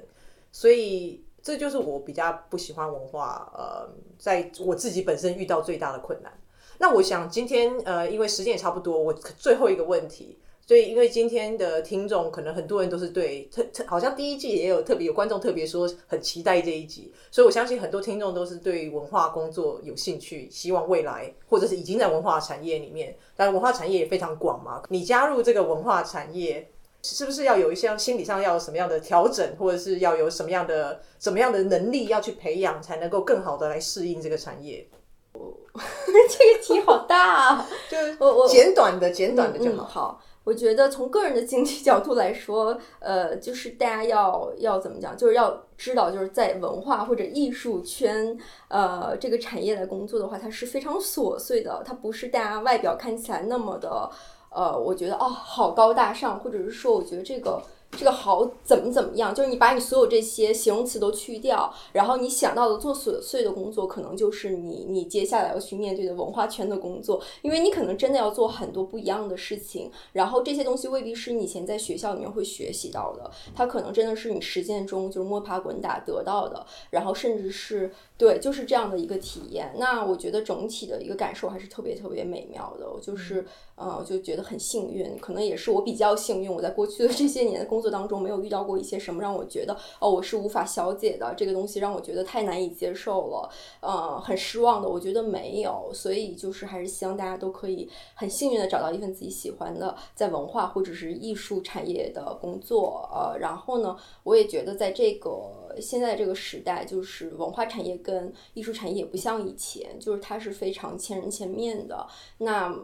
[0.53, 1.24] 所以。
[1.45, 3.86] 这就是我比较不喜欢文化，呃，
[4.18, 6.32] 在我自己本身遇到最大的困难。
[6.78, 26.70] 那我想今天，呃，因为时间也差不多，我最后一个问题，所以因为今天的听众可能很多人都是对特特，好像第一季也有特别有观众特别说很期待这一集，所以我相信很多听众都是对文化工作有兴趣，希望未来或者是已经在文化产业里面，但文化产业也非常广嘛，你加入这个文化产业。
[27.05, 34.89] 是不是要有一些心理上要有什么样的调整，或者是要有什么样的什么样的能力要去培养，才能够更好的来适应这个产业？
[35.35, 39.85] 这个题好大，啊，就我我 简短的简短的就好。
[39.85, 48.39] 好，我觉得从个人的经济角度来说，呃，就是大家要要怎么讲，就是要知道，就是在文化或者艺术圈，
[48.69, 54.09] 呃，这个产业来工作的话，它是非常琐碎的，它不是大家外表看起来那么的。
[54.55, 79.75] 呃，我觉得哦，好高大上，或者是说，我觉得这个这个好怎么怎么样，就是你把你所有这些形容词都去掉，然后你想到的做琐碎的工作，可能就是你你接下来要去面对的文化圈的工作，因为你可能真的要做很多不一样的事情，然后这些东西未必是你以前在学校里面会学习到的，它可能真的是你实践中就是摸爬滚打得到的，然后甚至是对，就是这样的一个体验。
[79.77, 83.45] 那我觉得整体的一个感受还是特别特别美妙的，我就是
[83.75, 93.51] 呃，就觉得很幸运，可能也是我比较幸运，我在过去的这些年的工作当中没有遇到过一些什么让我觉得哦，我是无法消解的这个东西，让我觉得太难以接受了，
[93.81, 105.33] 呃，很失望的，我觉得没有，所以就是还是希望大家都可以很幸运的找到一份自己喜欢的在文化或者是艺术产业的工作，呃，然后呢，我也觉得在这个
[105.81, 112.07] 现在这个时代，就是文化产业跟艺术产业也不像以前，就是它是非常千人千面的，
[112.39, 112.75] 那。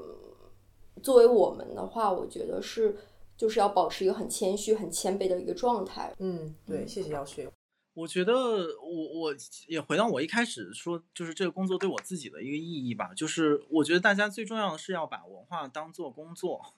[1.03, 2.95] 作为我们的话，我觉得是
[3.35, 6.15] 就是要保持一个很谦虚、很谦卑的一个状态。
[6.19, 7.51] 嗯，对，谢谢姚雪。
[7.95, 9.35] 我觉得我我
[9.67, 13.15] 也回到我一开始说，就是这个工作对我自己的一个意义吧。
[13.17, 16.75] 就是我觉得大家最重要的是要把文化当做工作，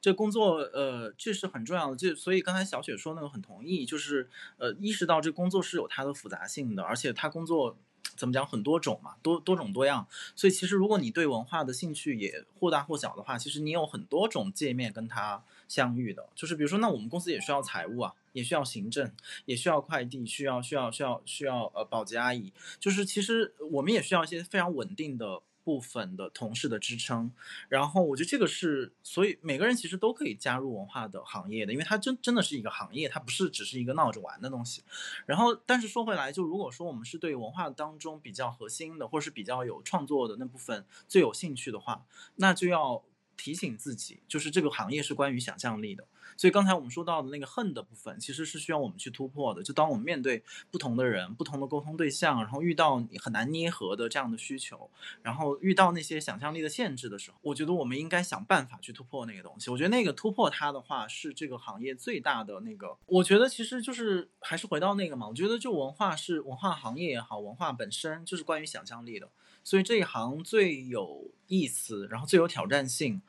[0.00, 1.96] 这工作呃这是很重要的。
[1.96, 4.28] 就所以刚才小雪说那个很同意，就是
[4.58, 7.76] 呃意识到这工作是有它的复杂性的，而且它工作。
[8.16, 16.26] 怎么讲很多种嘛，多多种多样，所以其实如果你对文化的兴趣也或大或小的话，其实你有很多种界面跟它相遇的。
[16.34, 19.12] 就是比如说，那我们公司也需要财务啊，也需要行政，
[19.44, 25.42] 也需要快递，需要需要需要需要呃保洁阿姨，就是其实我们也需要一些非常稳定的。
[25.66, 27.32] 部分的同事的支撑，
[27.68, 34.84] 然后我觉得这个是，所以每个人其实都可以加入文化的行业的，因为它真真的是一个行业，它不是只是一个闹着玩的东西。
[35.26, 42.06] 然后，但是说回来，就如果说我们是对文化当中比较核心的，或是比较有创作的那部分最有兴趣的话，
[42.36, 43.02] 那就要
[43.36, 46.06] 提醒自己，就是这个行业是关于想象力的。
[46.36, 49.62] 所以刚才我们说到的那个恨的部分，其实是需要我们去突破的。
[49.62, 54.90] 就当我们面对不同的人、不同的沟通对象，然后遇到你很难捏合的这样的需求，
[55.22, 59.70] 然后遇到那些想象力的限制的时候，我觉得我们应该想办法去突破那个东西。
[59.70, 62.96] 我觉得那个突破它的话，是这个行业最大的那个。
[63.06, 65.26] 我觉得其实就是还是回到那个嘛。
[65.28, 69.28] 我觉得就文化是文化行业也好，文化本身就是关于想象力的。
[69.66, 73.20] 所以这一行最有意思，然后最有挑战性，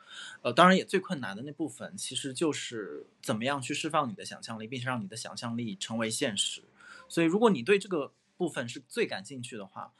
[0.43, 6.61] 呃，当然也最困难的那部分，其实就是怎么样去释放你的想象力，并且让你的想象力成为现实。
[7.09, 9.91] 所以，如果你对这个部分是最感兴趣的话，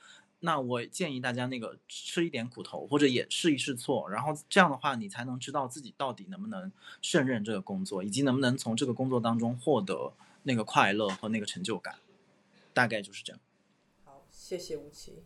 [0.42, 6.72] 那我建议大家那个吃一点苦头，或者也试一试错，然后这样的话，你才能知道自己到底能不能
[7.02, 10.14] 胜任这个工作，以及能不能从这个工作当中获得
[10.44, 11.96] 那个快乐和那个成就感。
[12.76, 13.40] 大概就是这样。
[14.06, 15.24] 好，谢谢吴奇。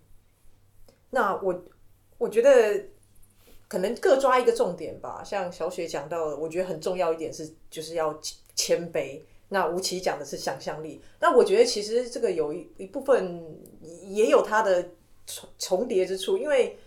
[1.12, 1.64] 那我
[2.18, 2.84] 我觉得
[3.68, 5.22] 可能各抓一个重点吧。
[5.24, 8.18] 像小雪讲到的，我觉得很重要一点是，就是要
[8.55, 9.22] 谦卑。
[9.49, 11.01] 那吴奇讲的是想象力。
[11.20, 13.43] 那我觉得其实这个有一一部分
[14.03, 14.82] 也有它的
[15.28, 16.78] 重重叠之处，因为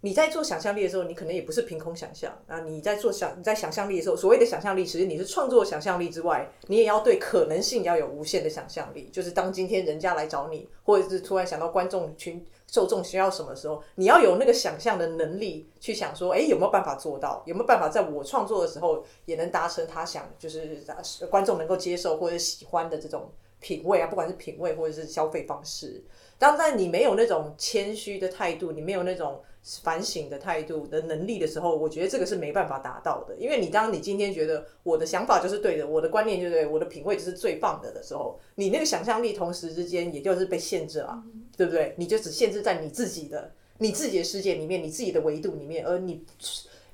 [0.00, 2.60] 你在做想象力的时候，你可能也不是凭空想象啊。
[2.60, 9.08] 你在做想你在想象力的时候，所谓的想象力，其实你是创作想象力之外，你也要对可能性要有无限的想象力。
[9.12, 12.44] 就是当今天人家来找你，或者是突然想到观众群。
[12.70, 17.42] 受众需要什么时候，你要有那个想象的能力，去想说，哎，有没有办法做到？
[17.46, 20.84] 有没有办法在我创作的时候，也能达成他想，就是
[21.30, 24.06] 观众能够接受或者喜欢的这种品味啊？
[24.06, 26.04] 不管是品味或者是消费方式。
[26.38, 29.42] 当在你没有那种谦虚的态度，你没有那种
[29.82, 33.34] 反省的态度的能力的时候，我觉得这个是没办法达到的。
[33.36, 41.20] 因为你当你今天觉得我的想法就是对的，我的观念就是对，我的品味就是最棒的的时候，你那个想象力同时之间也就是被限制了，
[41.58, 41.94] 对不对？
[41.98, 46.24] 你就只限制在你自己的你自己的世界里面，你自己的维度里面，而你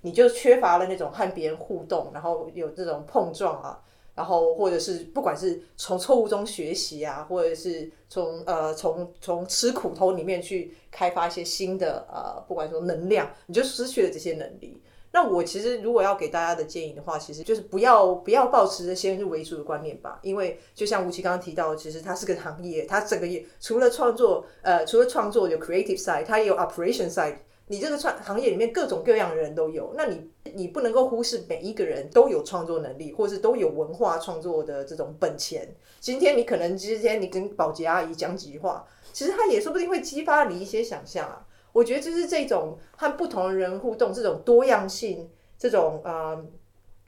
[0.00, 3.80] 你就缺乏了那种和别人互动，然后有这种碰撞啊。
[4.16, 14.80] 然后，或者是不管是从错误中学习啊，或者是从呃从从吃苦头里面去开发一些新的呃，不管说能量，你就失去了这些能力。
[15.14, 27.36] 那我其实如果要给大家的建议的话，其实就是不要不要保持着先入为主的观念吧，因为就像吴奇刚刚提到，其实它是个行业，它整个业除了创作呃除了创作有 creative side，它也有 operation side。
[27.68, 35.74] 你这个创行业里面各种各样的人都有，那你你不能够忽视每一个人都有创作能力，或是都有文化创作的这种本钱。
[36.00, 41.43] 今天你可能今天你跟保洁阿姨讲几句话，其实他也说不定会激发你一些想象啊。
[41.74, 46.42] 我觉得就是这种和不同的人互动，这种多样性，这种呃，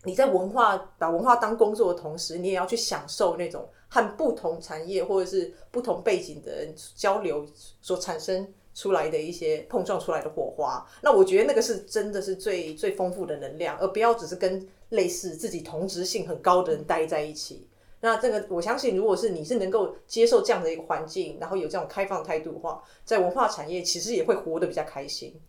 [0.04, 7.46] 你在文化把文化当工作的同时，你也要去享受那种和不同产业或者是不同背景的人交流
[7.80, 8.46] 所产生。
[8.76, 10.86] 出来的一些碰撞出来的火花。
[11.00, 17.66] 那我觉得那个是真的是最最丰富的能量，而不要只是跟类似自己同质性很高的人待在一起。
[18.00, 25.40] 那这个我相信，如果是你是能够接受这样的一个环境，然后有这种开放态度的话，在文化产业其实也会活得比较开心。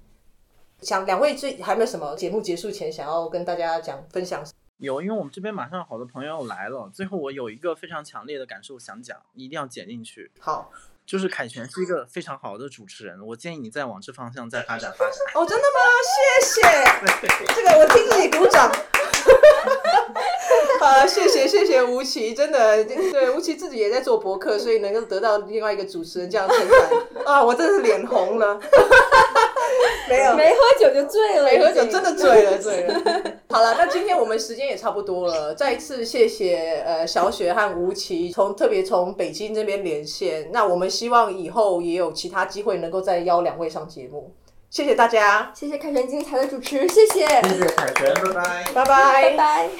[0.81, 4.45] 想两位最还没有什么节目结束前想要跟大家讲分享？
[4.77, 6.89] 有，因为我们这边马上好多朋友要来了。
[6.93, 10.31] 最后我有一个非常强烈的感受想讲，一定要剪进去。
[10.39, 10.71] 好，
[11.03, 15.17] 就是凯旋是一个非常好的主持人，我建议你再往这方向再发展发展。
[15.33, 15.79] 哦，真的吗？
[16.45, 16.61] 谢谢，
[17.55, 18.71] 这个我替自己鼓掌。
[20.79, 28.59] 好，谢谢谢谢吴奇，真的对吴奇自己也在做博客，所以能够得到另外一个主持人这样称赞啊，我真的是脸红了。
[30.09, 33.01] 没有，没喝酒就醉了，没喝酒真的醉了 醉了。
[33.49, 44.31] 好了，那今天我们时间也差不多了，再一次谢谢呃小雪和吴奇从特别从北京这边连线，那我们希望以后也有其他机会能够再邀两位上节目，
[44.69, 49.69] 谢谢大家，谢谢凯旋精彩的主持，谢谢，谢谢凯旋，拜拜，拜拜，拜拜。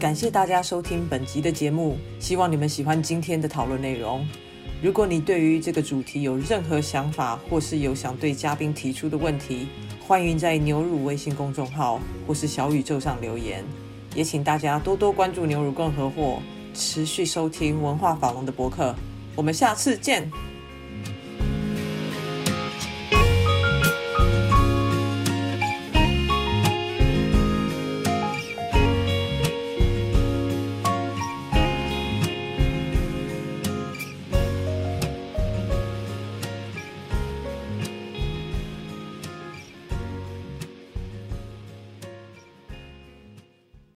[0.00, 4.26] 感谢大家收听本集的节目，希望你们喜欢今天的讨论内容。
[4.82, 9.68] 如果你对于这个主题有任何想法，或是有想对嘉宾提出的问题，
[10.04, 13.64] 欢迎在牛乳微信公众号或是小宇宙上留言。
[14.12, 16.42] 也请大家多多关注牛乳共和货，
[16.74, 18.92] 持续收听文化法龙的博客。
[19.36, 20.28] 我们下次见。